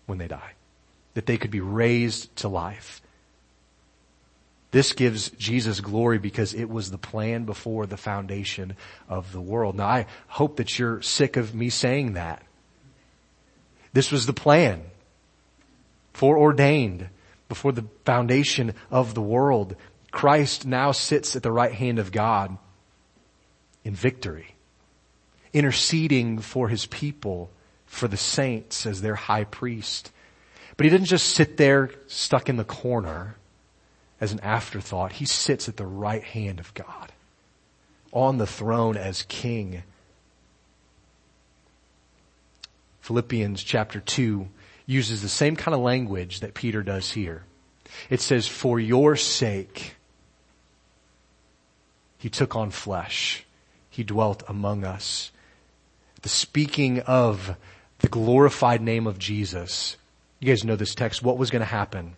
when 0.06 0.18
they 0.18 0.28
die. 0.28 0.52
That 1.14 1.26
they 1.26 1.36
could 1.36 1.50
be 1.50 1.60
raised 1.60 2.34
to 2.36 2.48
life. 2.48 3.02
This 4.70 4.92
gives 4.92 5.30
Jesus 5.30 5.80
glory 5.80 6.18
because 6.18 6.52
it 6.52 6.68
was 6.68 6.90
the 6.90 6.98
plan 6.98 7.44
before 7.44 7.86
the 7.86 7.96
foundation 7.96 8.76
of 9.08 9.32
the 9.32 9.40
world. 9.40 9.76
Now 9.76 9.86
I 9.86 10.06
hope 10.26 10.56
that 10.56 10.78
you're 10.78 11.00
sick 11.02 11.36
of 11.36 11.54
me 11.54 11.70
saying 11.70 12.14
that. 12.14 12.42
This 13.92 14.12
was 14.12 14.26
the 14.26 14.34
plan 14.34 14.82
foreordained 16.12 17.08
before 17.48 17.72
the 17.72 17.84
foundation 18.04 18.74
of 18.90 19.14
the 19.14 19.22
world. 19.22 19.76
Christ 20.16 20.64
now 20.64 20.92
sits 20.92 21.36
at 21.36 21.42
the 21.42 21.52
right 21.52 21.74
hand 21.74 21.98
of 21.98 22.10
God 22.10 22.56
in 23.84 23.94
victory, 23.94 24.54
interceding 25.52 26.38
for 26.38 26.68
his 26.68 26.86
people, 26.86 27.50
for 27.84 28.08
the 28.08 28.16
saints 28.16 28.86
as 28.86 29.02
their 29.02 29.14
high 29.14 29.44
priest. 29.44 30.10
But 30.78 30.84
he 30.84 30.90
didn't 30.90 31.08
just 31.08 31.34
sit 31.34 31.58
there 31.58 31.90
stuck 32.06 32.48
in 32.48 32.56
the 32.56 32.64
corner 32.64 33.36
as 34.18 34.32
an 34.32 34.40
afterthought. 34.40 35.12
He 35.12 35.26
sits 35.26 35.68
at 35.68 35.76
the 35.76 35.84
right 35.84 36.24
hand 36.24 36.60
of 36.60 36.72
God 36.72 37.12
on 38.10 38.38
the 38.38 38.46
throne 38.46 38.96
as 38.96 39.22
king. 39.24 39.82
Philippians 43.02 43.62
chapter 43.62 44.00
2 44.00 44.48
uses 44.86 45.20
the 45.20 45.28
same 45.28 45.56
kind 45.56 45.74
of 45.74 45.82
language 45.82 46.40
that 46.40 46.54
Peter 46.54 46.82
does 46.82 47.12
here. 47.12 47.44
It 48.08 48.22
says, 48.22 48.48
for 48.48 48.80
your 48.80 49.16
sake, 49.16 49.95
he 52.26 52.30
took 52.30 52.56
on 52.56 52.72
flesh. 52.72 53.46
He 53.88 54.02
dwelt 54.02 54.42
among 54.48 54.82
us. 54.82 55.30
The 56.22 56.28
speaking 56.28 56.98
of 57.00 57.56
the 58.00 58.08
glorified 58.08 58.82
name 58.82 59.06
of 59.06 59.16
Jesus. 59.16 59.96
You 60.40 60.48
guys 60.48 60.64
know 60.64 60.74
this 60.76 60.96
text. 60.96 61.22
What 61.22 61.38
was 61.38 61.50
going 61.50 61.60
to 61.60 61.66
happen? 61.66 62.16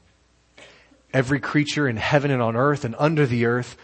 every 1.12 1.40
creature 1.40 1.88
in 1.88 1.97
heaven 1.97 2.31
and 2.31 2.42
on 2.42 2.57
earth 2.57 2.85
and 2.85 2.94
under 2.99 3.27
the 3.27 3.47
earth 3.47 3.77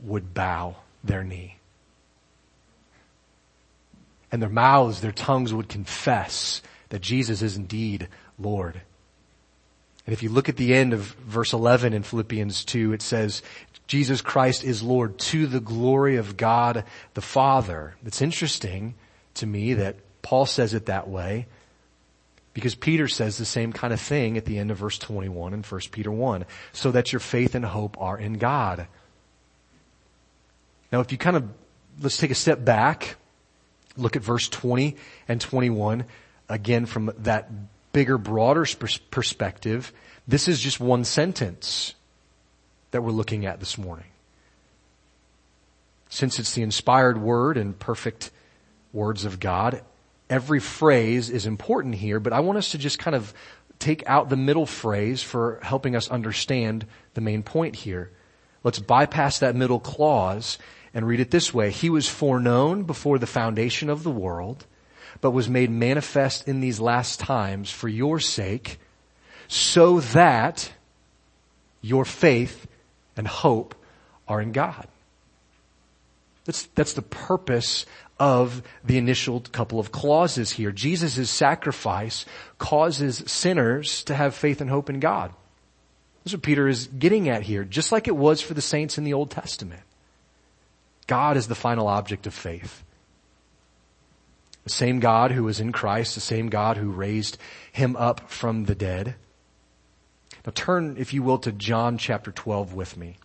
would 0.00 0.34
bow 0.34 0.76
their 1.04 1.24
knee. 1.24 1.56
And 4.32 4.40
their 4.40 4.48
mouths, 4.48 5.00
their 5.00 5.12
tongues 5.12 5.52
would 5.52 5.68
confess 5.68 6.62
that 6.90 7.02
Jesus 7.02 7.42
is 7.42 7.56
indeed 7.56 8.08
Lord. 8.38 8.80
And 10.06 10.12
if 10.12 10.22
you 10.22 10.30
look 10.30 10.48
at 10.48 10.56
the 10.56 10.74
end 10.74 10.92
of 10.92 11.00
verse 11.00 11.52
11 11.52 11.92
in 11.92 12.02
Philippians 12.02 12.64
2, 12.64 12.92
it 12.92 13.02
says, 13.02 13.42
Jesus 13.86 14.22
Christ 14.22 14.64
is 14.64 14.82
Lord 14.82 15.18
to 15.18 15.46
the 15.46 15.60
glory 15.60 16.16
of 16.16 16.36
God 16.36 16.84
the 17.14 17.20
Father. 17.20 17.96
It's 18.04 18.22
interesting 18.22 18.94
to 19.34 19.46
me 19.46 19.74
that 19.74 19.96
Paul 20.22 20.46
says 20.46 20.74
it 20.74 20.86
that 20.86 21.08
way 21.08 21.46
because 22.54 22.74
Peter 22.74 23.08
says 23.08 23.36
the 23.36 23.44
same 23.44 23.72
kind 23.72 23.92
of 23.92 24.00
thing 24.00 24.36
at 24.36 24.44
the 24.44 24.58
end 24.58 24.70
of 24.70 24.78
verse 24.78 24.98
21 24.98 25.54
in 25.54 25.62
1 25.62 25.80
Peter 25.90 26.10
1. 26.10 26.44
So 26.72 26.92
that 26.92 27.12
your 27.12 27.20
faith 27.20 27.54
and 27.54 27.64
hope 27.64 28.00
are 28.00 28.18
in 28.18 28.34
God. 28.34 28.86
Now 30.92 31.00
if 31.00 31.12
you 31.12 31.18
kind 31.18 31.36
of, 31.36 31.48
let's 32.00 32.16
take 32.16 32.30
a 32.30 32.36
step 32.36 32.64
back, 32.64 33.16
look 33.96 34.16
at 34.16 34.22
verse 34.22 34.48
20 34.48 34.96
and 35.28 35.40
21, 35.40 36.04
again 36.48 36.86
from 36.86 37.12
that 37.18 37.50
bigger, 37.92 38.18
broader 38.18 38.66
perspective, 39.10 39.92
this 40.26 40.48
is 40.48 40.60
just 40.60 40.80
one 40.80 41.04
sentence 41.04 41.94
that 42.90 43.02
we're 43.02 43.10
looking 43.10 43.46
at 43.46 43.60
this 43.60 43.78
morning. 43.78 44.06
Since 46.08 46.38
it's 46.38 46.54
the 46.54 46.62
inspired 46.62 47.20
word 47.20 47.56
and 47.56 47.78
perfect 47.78 48.30
words 48.92 49.24
of 49.24 49.38
God, 49.38 49.82
every 50.28 50.60
phrase 50.60 51.30
is 51.30 51.46
important 51.46 51.94
here, 51.94 52.20
but 52.20 52.32
I 52.32 52.40
want 52.40 52.58
us 52.58 52.72
to 52.72 52.78
just 52.78 52.98
kind 52.98 53.14
of 53.14 53.32
take 53.78 54.06
out 54.06 54.28
the 54.28 54.36
middle 54.36 54.66
phrase 54.66 55.22
for 55.22 55.58
helping 55.62 55.96
us 55.96 56.10
understand 56.10 56.86
the 57.14 57.20
main 57.20 57.42
point 57.42 57.76
here. 57.76 58.10
Let's 58.62 58.78
bypass 58.78 59.38
that 59.38 59.56
middle 59.56 59.80
clause 59.80 60.58
and 60.92 61.06
read 61.06 61.20
it 61.20 61.30
this 61.30 61.54
way. 61.54 61.70
He 61.70 61.88
was 61.88 62.08
foreknown 62.08 62.82
before 62.82 63.18
the 63.18 63.26
foundation 63.26 63.88
of 63.88 64.02
the 64.02 64.10
world, 64.10 64.66
but 65.20 65.30
was 65.30 65.48
made 65.48 65.70
manifest 65.70 66.48
in 66.48 66.60
these 66.60 66.80
last 66.80 67.20
times 67.20 67.70
for 67.70 67.88
your 67.88 68.20
sake, 68.20 68.78
so 69.48 70.00
that 70.00 70.72
your 71.82 72.04
faith 72.04 72.66
and 73.16 73.26
hope 73.26 73.74
are 74.28 74.40
in 74.40 74.52
God. 74.52 74.86
That's, 76.44 76.62
that's 76.74 76.94
the 76.94 77.02
purpose 77.02 77.86
of 78.18 78.62
the 78.84 78.98
initial 78.98 79.40
couple 79.40 79.80
of 79.80 79.92
clauses 79.92 80.52
here. 80.52 80.70
Jesus' 80.70 81.30
sacrifice 81.30 82.26
causes 82.58 83.22
sinners 83.26 84.04
to 84.04 84.14
have 84.14 84.34
faith 84.34 84.60
and 84.60 84.68
hope 84.68 84.90
in 84.90 85.00
God. 85.00 85.32
That's 86.22 86.34
what 86.34 86.42
Peter 86.42 86.68
is 86.68 86.86
getting 86.86 87.28
at 87.28 87.42
here, 87.42 87.64
just 87.64 87.92
like 87.92 88.08
it 88.08 88.16
was 88.16 88.42
for 88.42 88.54
the 88.54 88.60
saints 88.60 88.98
in 88.98 89.04
the 89.04 89.14
Old 89.14 89.30
Testament. 89.30 89.82
God 91.06 91.36
is 91.36 91.48
the 91.48 91.54
final 91.54 91.88
object 91.88 92.26
of 92.26 92.34
faith. 92.34 92.84
Same 94.70 95.00
God 95.00 95.32
who 95.32 95.44
was 95.44 95.60
in 95.60 95.72
Christ, 95.72 96.14
the 96.14 96.20
same 96.20 96.48
God 96.48 96.76
who 96.76 96.90
raised 96.90 97.38
him 97.72 97.96
up 97.96 98.30
from 98.30 98.64
the 98.64 98.74
dead. 98.74 99.14
Now 100.44 100.52
turn, 100.54 100.96
if 100.98 101.12
you 101.12 101.22
will, 101.22 101.38
to 101.38 101.52
John 101.52 101.98
chapter 101.98 102.32
12 102.32 102.74
with 102.74 102.96
me. 102.96 103.16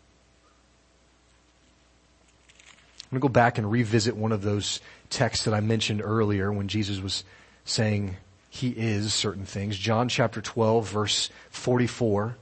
I'm 3.03 3.09
going 3.11 3.21
to 3.21 3.27
go 3.27 3.29
back 3.29 3.57
and 3.57 3.71
revisit 3.71 4.17
one 4.17 4.31
of 4.31 4.41
those 4.41 4.81
texts 5.09 5.45
that 5.45 5.53
I 5.53 5.59
mentioned 5.59 6.01
earlier 6.03 6.51
when 6.51 6.67
Jesus 6.67 6.99
was 6.99 7.23
saying 7.63 8.17
he 8.49 8.69
is 8.69 9.13
certain 9.13 9.45
things. 9.45 9.77
John 9.77 10.09
chapter 10.09 10.41
12 10.41 10.89
verse 10.89 11.29
44. 11.51 12.35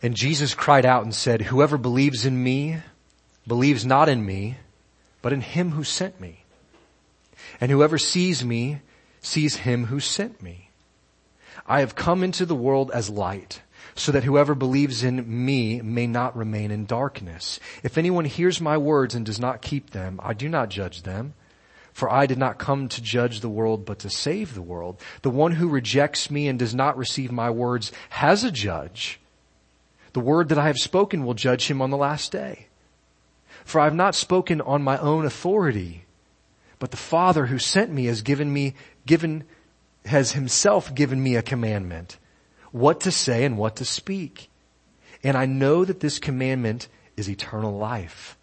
And 0.00 0.14
Jesus 0.14 0.54
cried 0.54 0.86
out 0.86 1.02
and 1.02 1.14
said, 1.14 1.42
whoever 1.42 1.76
believes 1.76 2.24
in 2.24 2.42
me 2.42 2.78
believes 3.46 3.84
not 3.84 4.08
in 4.08 4.24
me, 4.24 4.56
but 5.22 5.32
in 5.32 5.40
him 5.40 5.72
who 5.72 5.84
sent 5.84 6.20
me. 6.20 6.44
And 7.60 7.70
whoever 7.70 7.98
sees 7.98 8.44
me 8.44 8.80
sees 9.20 9.56
him 9.56 9.86
who 9.86 10.00
sent 10.00 10.42
me. 10.42 10.70
I 11.66 11.80
have 11.80 11.94
come 11.94 12.22
into 12.22 12.46
the 12.46 12.54
world 12.54 12.90
as 12.92 13.10
light 13.10 13.62
so 13.94 14.12
that 14.12 14.24
whoever 14.24 14.54
believes 14.54 15.02
in 15.02 15.44
me 15.44 15.80
may 15.80 16.06
not 16.06 16.36
remain 16.36 16.70
in 16.70 16.86
darkness. 16.86 17.58
If 17.82 17.98
anyone 17.98 18.24
hears 18.24 18.60
my 18.60 18.76
words 18.76 19.14
and 19.14 19.26
does 19.26 19.40
not 19.40 19.60
keep 19.60 19.90
them, 19.90 20.20
I 20.22 20.34
do 20.34 20.48
not 20.48 20.68
judge 20.68 21.02
them. 21.02 21.34
For 21.92 22.08
I 22.08 22.26
did 22.26 22.38
not 22.38 22.58
come 22.58 22.88
to 22.88 23.02
judge 23.02 23.40
the 23.40 23.48
world, 23.48 23.84
but 23.84 23.98
to 24.00 24.10
save 24.10 24.54
the 24.54 24.62
world. 24.62 25.00
The 25.22 25.30
one 25.30 25.52
who 25.52 25.68
rejects 25.68 26.30
me 26.30 26.46
and 26.46 26.56
does 26.56 26.72
not 26.72 26.96
receive 26.96 27.32
my 27.32 27.50
words 27.50 27.90
has 28.10 28.44
a 28.44 28.52
judge. 28.52 29.18
The 30.12 30.20
word 30.20 30.48
that 30.50 30.58
I 30.58 30.68
have 30.68 30.78
spoken 30.78 31.24
will 31.24 31.34
judge 31.34 31.68
him 31.68 31.82
on 31.82 31.90
the 31.90 31.96
last 31.96 32.30
day. 32.30 32.67
For 33.68 33.82
I 33.82 33.84
have 33.84 33.94
not 33.94 34.14
spoken 34.14 34.62
on 34.62 34.82
my 34.82 34.96
own 34.96 35.26
authority, 35.26 36.06
but 36.78 36.90
the 36.90 36.96
Father 36.96 37.44
who 37.44 37.58
sent 37.58 37.92
me 37.92 38.06
has 38.06 38.22
given 38.22 38.50
me, 38.50 38.72
given, 39.04 39.44
has 40.06 40.32
himself 40.32 40.94
given 40.94 41.22
me 41.22 41.36
a 41.36 41.42
commandment 41.42 42.16
what 42.72 43.00
to 43.00 43.10
say 43.10 43.44
and 43.44 43.58
what 43.58 43.76
to 43.76 43.84
speak. 43.84 44.48
And 45.22 45.36
I 45.36 45.44
know 45.44 45.84
that 45.84 46.00
this 46.00 46.18
commandment 46.18 46.88
is 47.14 47.28
eternal 47.28 47.76
life. 47.76 48.38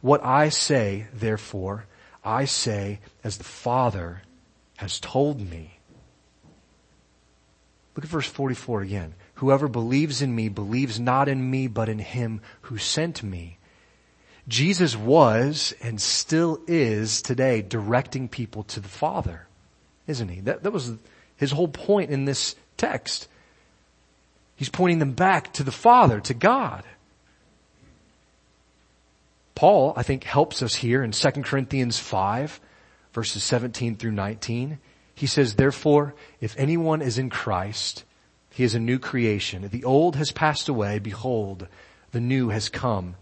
What 0.00 0.24
I 0.24 0.48
say, 0.48 1.08
therefore, 1.12 1.84
I 2.24 2.46
say 2.46 3.00
as 3.22 3.36
the 3.36 3.44
Father 3.44 4.22
has 4.78 4.98
told 4.98 5.42
me. 5.42 5.78
Look 7.94 8.06
at 8.06 8.10
verse 8.10 8.28
44 8.28 8.80
again. 8.80 9.14
Whoever 9.34 9.68
believes 9.68 10.22
in 10.22 10.34
me 10.34 10.48
believes 10.48 10.98
not 10.98 11.28
in 11.28 11.50
me, 11.50 11.66
but 11.66 11.90
in 11.90 11.98
him 11.98 12.40
who 12.62 12.78
sent 12.78 13.22
me. 13.22 13.58
Jesus 14.46 14.94
was 14.94 15.74
and 15.80 16.00
still 16.00 16.60
is 16.66 17.22
today 17.22 17.62
directing 17.62 18.28
people 18.28 18.64
to 18.64 18.80
the 18.80 18.88
Father, 18.88 19.46
isn't 20.06 20.28
he? 20.28 20.40
That, 20.40 20.62
that 20.62 20.72
was 20.72 20.92
his 21.36 21.50
whole 21.50 21.68
point 21.68 22.10
in 22.10 22.26
this 22.26 22.54
text. 22.76 23.28
He's 24.56 24.68
pointing 24.68 24.98
them 24.98 25.12
back 25.12 25.52
to 25.54 25.62
the 25.62 25.72
Father, 25.72 26.20
to 26.20 26.34
God. 26.34 26.84
Paul, 29.54 29.94
I 29.96 30.02
think, 30.02 30.24
helps 30.24 30.62
us 30.62 30.74
here 30.74 31.02
in 31.02 31.12
2 31.12 31.30
Corinthians 31.42 31.98
5, 31.98 32.60
verses 33.12 33.42
17 33.44 33.96
through 33.96 34.12
19. 34.12 34.78
He 35.14 35.26
says, 35.26 35.54
therefore, 35.54 36.14
if 36.40 36.58
anyone 36.58 37.00
is 37.00 37.18
in 37.18 37.30
Christ, 37.30 38.04
he 38.50 38.64
is 38.64 38.74
a 38.74 38.80
new 38.80 38.98
creation. 38.98 39.68
The 39.68 39.84
old 39.84 40.16
has 40.16 40.32
passed 40.32 40.68
away. 40.68 40.98
Behold, 40.98 41.66
the 42.12 42.20
new 42.20 42.50
has 42.50 42.68
come. 42.68 43.14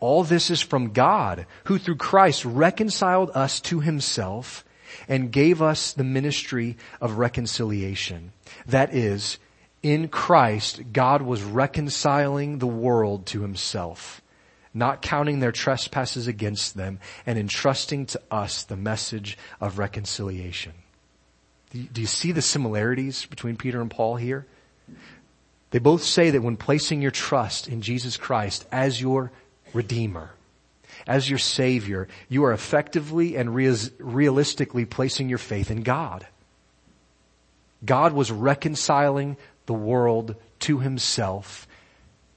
All 0.00 0.24
this 0.24 0.50
is 0.50 0.60
from 0.60 0.92
God, 0.92 1.46
who 1.64 1.78
through 1.78 1.96
Christ 1.96 2.44
reconciled 2.44 3.30
us 3.34 3.60
to 3.62 3.80
himself 3.80 4.64
and 5.08 5.32
gave 5.32 5.62
us 5.62 5.92
the 5.92 6.04
ministry 6.04 6.76
of 7.00 7.18
reconciliation. 7.18 8.32
That 8.66 8.94
is, 8.94 9.38
in 9.82 10.08
Christ, 10.08 10.92
God 10.92 11.22
was 11.22 11.42
reconciling 11.42 12.58
the 12.58 12.66
world 12.66 13.26
to 13.26 13.42
himself, 13.42 14.22
not 14.74 15.02
counting 15.02 15.40
their 15.40 15.52
trespasses 15.52 16.26
against 16.26 16.76
them 16.76 16.98
and 17.24 17.38
entrusting 17.38 18.06
to 18.06 18.20
us 18.30 18.64
the 18.64 18.76
message 18.76 19.38
of 19.60 19.78
reconciliation. 19.78 20.72
Do 21.72 22.00
you 22.00 22.06
see 22.06 22.32
the 22.32 22.42
similarities 22.42 23.26
between 23.26 23.56
Peter 23.56 23.80
and 23.80 23.90
Paul 23.90 24.16
here? 24.16 24.46
They 25.70 25.78
both 25.78 26.02
say 26.04 26.30
that 26.30 26.42
when 26.42 26.56
placing 26.56 27.02
your 27.02 27.10
trust 27.10 27.68
in 27.68 27.82
Jesus 27.82 28.16
Christ 28.16 28.66
as 28.70 29.00
your 29.00 29.32
Redeemer, 29.76 30.30
as 31.06 31.30
your 31.30 31.38
Savior, 31.38 32.08
you 32.28 32.44
are 32.44 32.52
effectively 32.52 33.36
and 33.36 33.54
realistically 33.54 34.84
placing 34.86 35.28
your 35.28 35.38
faith 35.38 35.70
in 35.70 35.82
God. 35.82 36.26
God 37.84 38.12
was 38.12 38.32
reconciling 38.32 39.36
the 39.66 39.74
world 39.74 40.34
to 40.60 40.78
himself 40.78 41.68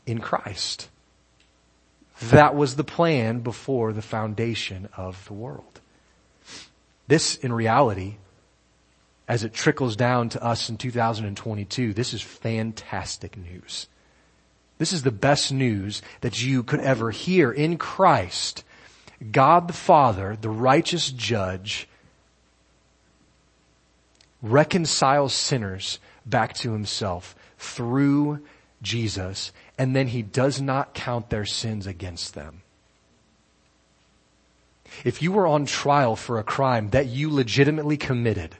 in 0.06 0.20
Christ. 0.20 0.90
That 2.24 2.54
was 2.54 2.76
the 2.76 2.84
plan 2.84 3.40
before 3.40 3.94
the 3.94 4.02
foundation 4.02 4.90
of 4.98 5.26
the 5.26 5.34
world. 5.34 5.80
This, 7.08 7.38
in 7.38 7.54
reality, 7.54 8.18
as 9.28 9.44
it 9.44 9.54
trickles 9.54 9.96
down 9.96 10.30
to 10.30 10.44
us 10.44 10.70
in 10.70 10.78
2022, 10.78 11.94
this 11.94 12.14
is 12.14 12.22
fantastic 12.22 13.38
news. 13.38 13.88
This 14.80 14.94
is 14.94 15.04
the 15.04 15.12
best 15.12 15.52
news 15.52 16.02
that 16.22 16.42
you 16.42 16.64
could 16.64 16.80
ever 16.80 17.12
hear 17.12 17.52
in 17.52 17.78
Christ. 17.78 18.64
God 19.32 19.68
the 19.68 19.74
Father, 19.74 20.38
the 20.40 20.50
righteous 20.50 21.12
judge, 21.12 21.88
reconciles 24.42 25.34
sinners 25.34 26.00
back 26.26 26.54
to 26.56 26.72
himself 26.72 27.36
through 27.58 28.40
Jesus, 28.82 29.52
and 29.78 29.94
then 29.94 30.08
he 30.08 30.22
does 30.22 30.62
not 30.62 30.94
count 30.94 31.30
their 31.30 31.46
sins 31.46 31.86
against 31.86 32.34
them. 32.34 32.62
If 35.04 35.22
you 35.22 35.34
were 35.34 35.46
on 35.46 35.66
trial 35.66 36.16
for 36.16 36.40
a 36.40 36.44
crime 36.44 36.92
that 36.92 37.08
you 37.08 37.30
legitimately 37.30 37.98
committed, 37.98 38.56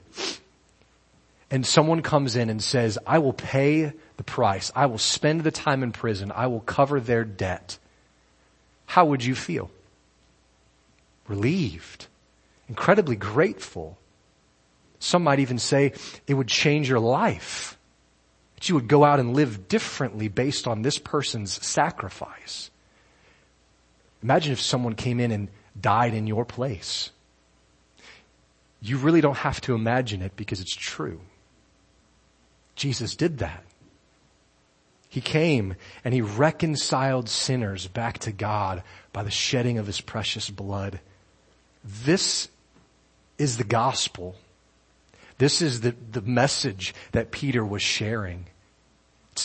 and 1.50 1.66
someone 1.66 2.02
comes 2.02 2.36
in 2.36 2.50
and 2.50 2.62
says, 2.62 2.98
I 3.06 3.18
will 3.18 3.32
pay 3.32 3.94
the 4.20 4.24
price. 4.24 4.70
I 4.76 4.84
will 4.84 4.98
spend 4.98 5.44
the 5.44 5.50
time 5.50 5.82
in 5.82 5.92
prison. 5.92 6.30
I 6.30 6.46
will 6.46 6.60
cover 6.60 7.00
their 7.00 7.24
debt. 7.24 7.78
How 8.84 9.06
would 9.06 9.24
you 9.24 9.34
feel? 9.34 9.70
Relieved. 11.26 12.06
Incredibly 12.68 13.16
grateful. 13.16 13.96
Some 14.98 15.22
might 15.22 15.38
even 15.38 15.58
say 15.58 15.94
it 16.26 16.34
would 16.34 16.48
change 16.48 16.86
your 16.86 17.00
life. 17.00 17.78
That 18.56 18.68
you 18.68 18.74
would 18.74 18.88
go 18.88 19.04
out 19.04 19.20
and 19.20 19.32
live 19.32 19.68
differently 19.68 20.28
based 20.28 20.68
on 20.68 20.82
this 20.82 20.98
person's 20.98 21.64
sacrifice. 21.64 22.70
Imagine 24.22 24.52
if 24.52 24.60
someone 24.60 24.96
came 24.96 25.18
in 25.18 25.30
and 25.30 25.48
died 25.80 26.12
in 26.12 26.26
your 26.26 26.44
place. 26.44 27.08
You 28.82 28.98
really 28.98 29.22
don't 29.22 29.38
have 29.38 29.62
to 29.62 29.74
imagine 29.74 30.20
it 30.20 30.36
because 30.36 30.60
it's 30.60 30.76
true. 30.76 31.20
Jesus 32.76 33.16
did 33.16 33.38
that. 33.38 33.64
He 35.10 35.20
came 35.20 35.74
and 36.04 36.14
he 36.14 36.20
reconciled 36.20 37.28
sinners 37.28 37.88
back 37.88 38.18
to 38.20 38.32
God 38.32 38.84
by 39.12 39.24
the 39.24 39.30
shedding 39.30 39.76
of 39.76 39.86
his 39.86 40.00
precious 40.00 40.48
blood. 40.48 41.00
This 41.82 42.48
is 43.36 43.58
the 43.58 43.64
gospel. 43.64 44.36
This 45.38 45.60
is 45.60 45.80
the, 45.80 45.96
the 46.12 46.20
message 46.20 46.94
that 47.10 47.32
Peter 47.32 47.64
was 47.64 47.82
sharing. 47.82 48.46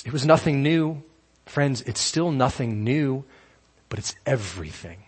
It 0.05 0.13
was 0.13 0.25
nothing 0.25 0.61
new. 0.61 1.01
Friends, 1.47 1.81
it's 1.81 2.01
still 2.01 2.31
nothing 2.31 2.83
new, 2.83 3.23
but 3.89 3.97
it's 3.97 4.13
everything. 4.23 4.99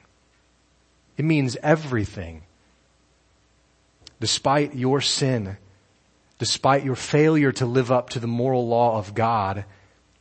It 1.17 1.25
means 1.25 1.55
everything. 1.61 2.41
Despite 4.19 4.73
your 4.73 5.01
sin, 5.01 5.57
despite 6.39 6.83
your 6.83 6.95
failure 6.95 7.51
to 7.51 7.67
live 7.67 7.91
up 7.91 8.09
to 8.11 8.19
the 8.19 8.27
moral 8.27 8.67
law 8.67 8.97
of 8.97 9.13
God, 9.13 9.65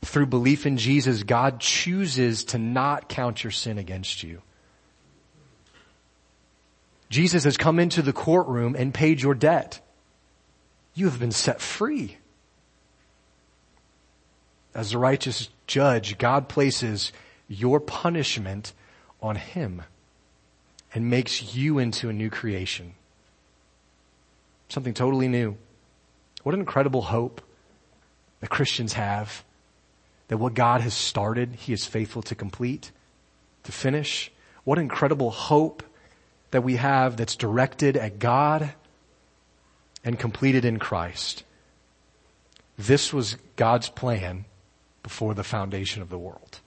through 0.07 0.27
belief 0.27 0.67
in 0.67 0.77
Jesus, 0.77 1.23
God 1.23 1.61
chooses 1.61 2.45
to 2.47 2.59
not 2.59 3.09
count 3.09 3.43
your 3.45 3.51
sin 3.51 3.79
against 3.79 4.23
you. 4.23 4.43
Jesus 7.09 7.45
has 7.45 7.57
come 7.57 7.79
into 7.79 8.03
the 8.03 8.13
courtroom 8.13 8.75
and 8.77 8.93
paid 8.93 9.21
your 9.21 9.35
debt. 9.35 9.81
You 10.95 11.07
have 11.07 11.21
been 11.21 11.33
set 11.33 11.61
free. 11.61 12.17
As 14.75 14.93
a 14.93 14.99
righteous 14.99 15.49
judge, 15.67 16.19
God 16.19 16.49
places 16.49 17.13
your 17.49 17.81
punishment 17.81 18.73
on 19.23 19.37
Him 19.37 19.83
and 20.95 21.11
makes 21.11 21.55
you 21.55 21.79
into 21.79 22.09
a 22.09 22.13
new 22.13 22.31
creation. 22.31 22.95
Something 24.69 24.95
totally 24.95 25.29
new. 25.29 25.57
What 26.43 26.55
an 26.55 26.61
incredible 26.61 27.03
hope 27.03 27.41
that 28.41 28.51
Christians 28.51 28.95
have 28.95 29.45
that 30.29 30.39
what 30.39 30.55
God 30.55 30.81
has 30.81 30.95
started, 30.95 31.55
He 31.57 31.73
is 31.73 31.87
faithful 31.87 32.23
to 32.23 32.35
complete, 32.35 32.91
to 33.65 33.73
finish. 33.73 34.33
What 34.65 34.79
incredible 34.79 35.31
hope 35.31 35.83
that 36.51 36.63
we 36.63 36.77
have 36.77 37.17
that's 37.17 37.37
directed 37.37 37.97
at 37.97 38.19
God 38.19 38.73
and 40.05 40.19
completed 40.19 40.65
in 40.65 40.79
Christ. 40.79 41.43
This 42.79 43.13
was 43.13 43.37
God's 43.57 43.89
plan 43.89 44.45
before 45.03 45.35
the 45.35 45.45
foundation 45.45 46.03
of 46.03 46.09
the 46.09 46.19
world. 46.19 46.61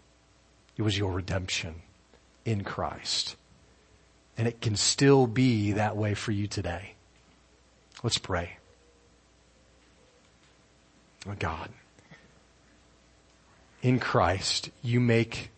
It 0.78 0.82
was 0.82 0.98
your 0.98 1.12
redemption 1.12 1.76
in 2.46 2.64
Christ. 2.64 3.36
And 4.38 4.48
it 4.48 4.62
can 4.62 4.76
still 4.76 5.28
be 5.28 5.74
that 5.74 5.98
way 5.98 6.14
for 6.14 6.32
you 6.32 6.48
today. 6.48 6.96
Let's 8.04 8.18
pray. 8.18 8.58
Oh 11.28 11.36
God, 11.38 11.70
in 13.82 14.00
Christ, 14.00 14.70
you 14.82 15.00
make 15.00 15.52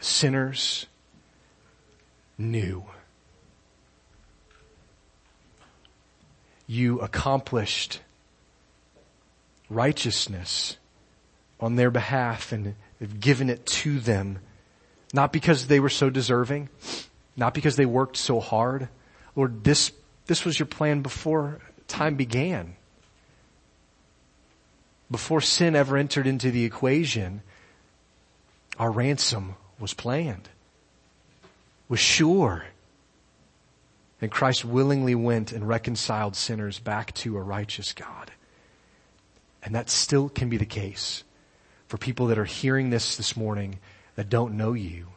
sinners 0.00 0.86
new. 2.36 2.84
You 6.66 7.00
accomplished 7.00 8.00
righteousness 9.70 10.76
on 11.60 11.76
their 11.76 11.90
behalf 11.90 12.52
and 12.52 12.74
have 13.00 13.20
given 13.20 13.50
it 13.50 13.66
to 13.66 13.98
them, 14.00 14.38
not 15.12 15.32
because 15.32 15.66
they 15.66 15.80
were 15.80 15.88
so 15.88 16.10
deserving, 16.10 16.68
not 17.36 17.54
because 17.54 17.76
they 17.76 17.86
worked 17.86 18.16
so 18.16 18.38
hard. 18.38 18.88
Lord, 19.34 19.64
this, 19.64 19.90
this 20.26 20.44
was 20.44 20.58
your 20.58 20.66
plan 20.66 21.02
before 21.02 21.60
time 21.88 22.16
began 22.16 22.76
before 25.10 25.40
sin 25.40 25.74
ever 25.74 25.96
entered 25.96 26.26
into 26.26 26.50
the 26.50 26.64
equation, 26.64 27.42
our 28.78 28.90
ransom 28.90 29.54
was 29.78 29.94
planned, 29.94 30.48
was 31.88 32.00
sure. 32.00 32.64
And 34.20 34.30
Christ 34.30 34.64
willingly 34.64 35.14
went 35.14 35.52
and 35.52 35.66
reconciled 35.66 36.36
sinners 36.36 36.78
back 36.78 37.14
to 37.14 37.36
a 37.36 37.42
righteous 37.42 37.92
God. 37.92 38.30
And 39.62 39.74
that 39.74 39.90
still 39.90 40.28
can 40.28 40.48
be 40.48 40.56
the 40.56 40.66
case 40.66 41.24
for 41.86 41.98
people 41.98 42.26
that 42.28 42.38
are 42.38 42.44
hearing 42.44 42.90
this 42.90 43.16
this 43.16 43.36
morning 43.36 43.78
that 44.16 44.28
don't 44.28 44.56
know 44.56 44.72
you. 44.72 45.08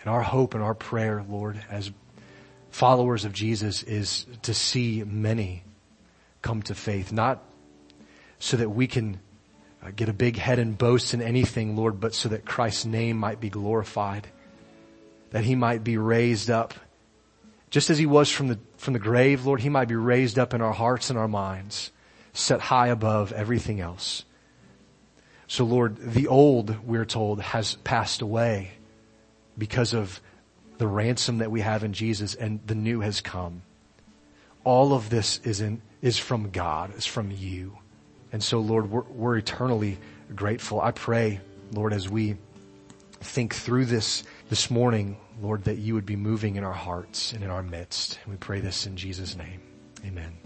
And 0.00 0.10
our 0.10 0.22
hope 0.22 0.54
and 0.54 0.62
our 0.62 0.74
prayer, 0.74 1.24
Lord, 1.28 1.60
as 1.70 1.90
followers 2.70 3.24
of 3.24 3.32
Jesus 3.32 3.82
is 3.82 4.26
to 4.42 4.54
see 4.54 5.02
many 5.04 5.64
come 6.42 6.62
to 6.62 6.74
faith, 6.74 7.12
not 7.12 7.42
so 8.38 8.56
that 8.56 8.70
we 8.70 8.86
can 8.86 9.18
uh, 9.82 9.90
get 9.94 10.08
a 10.08 10.12
big 10.12 10.36
head 10.36 10.58
and 10.58 10.76
boast 10.76 11.14
in 11.14 11.22
anything, 11.22 11.76
Lord, 11.76 12.00
but 12.00 12.14
so 12.14 12.28
that 12.28 12.44
Christ's 12.44 12.86
name 12.86 13.16
might 13.16 13.40
be 13.40 13.50
glorified, 13.50 14.28
that 15.30 15.44
he 15.44 15.54
might 15.54 15.84
be 15.84 15.98
raised 15.98 16.50
up. 16.50 16.74
Just 17.70 17.90
as 17.90 17.98
he 17.98 18.06
was 18.06 18.30
from 18.30 18.48
the, 18.48 18.58
from 18.76 18.92
the 18.92 18.98
grave, 18.98 19.44
Lord, 19.44 19.60
he 19.60 19.68
might 19.68 19.88
be 19.88 19.96
raised 19.96 20.38
up 20.38 20.54
in 20.54 20.60
our 20.60 20.72
hearts 20.72 21.10
and 21.10 21.18
our 21.18 21.28
minds, 21.28 21.90
set 22.32 22.60
high 22.60 22.88
above 22.88 23.32
everything 23.32 23.80
else. 23.80 24.24
So 25.48 25.64
Lord, 25.64 25.96
the 25.98 26.26
old, 26.26 26.86
we're 26.86 27.04
told, 27.04 27.40
has 27.40 27.76
passed 27.76 28.22
away 28.22 28.72
because 29.56 29.94
of 29.94 30.20
the 30.78 30.86
ransom 30.86 31.38
that 31.38 31.50
we 31.50 31.60
have 31.60 31.84
in 31.84 31.92
Jesus 31.92 32.34
and 32.34 32.60
the 32.66 32.74
new 32.74 33.00
has 33.00 33.20
come. 33.20 33.62
All 34.64 34.92
of 34.92 35.10
this 35.10 35.38
is 35.44 35.60
in, 35.60 35.80
is 36.02 36.18
from 36.18 36.50
God, 36.50 36.96
is 36.96 37.06
from 37.06 37.30
you. 37.30 37.78
And 38.36 38.44
so, 38.44 38.60
Lord, 38.60 38.90
we're, 38.90 39.00
we're 39.00 39.38
eternally 39.38 39.96
grateful. 40.34 40.78
I 40.78 40.90
pray, 40.90 41.40
Lord, 41.72 41.94
as 41.94 42.06
we 42.06 42.36
think 43.12 43.54
through 43.54 43.86
this 43.86 44.24
this 44.50 44.70
morning, 44.70 45.16
Lord, 45.40 45.64
that 45.64 45.78
you 45.78 45.94
would 45.94 46.04
be 46.04 46.16
moving 46.16 46.56
in 46.56 46.62
our 46.62 46.70
hearts 46.70 47.32
and 47.32 47.42
in 47.42 47.48
our 47.48 47.62
midst. 47.62 48.18
And 48.24 48.34
we 48.34 48.36
pray 48.36 48.60
this 48.60 48.86
in 48.86 48.98
Jesus' 48.98 49.38
name. 49.38 49.62
Amen. 50.04 50.36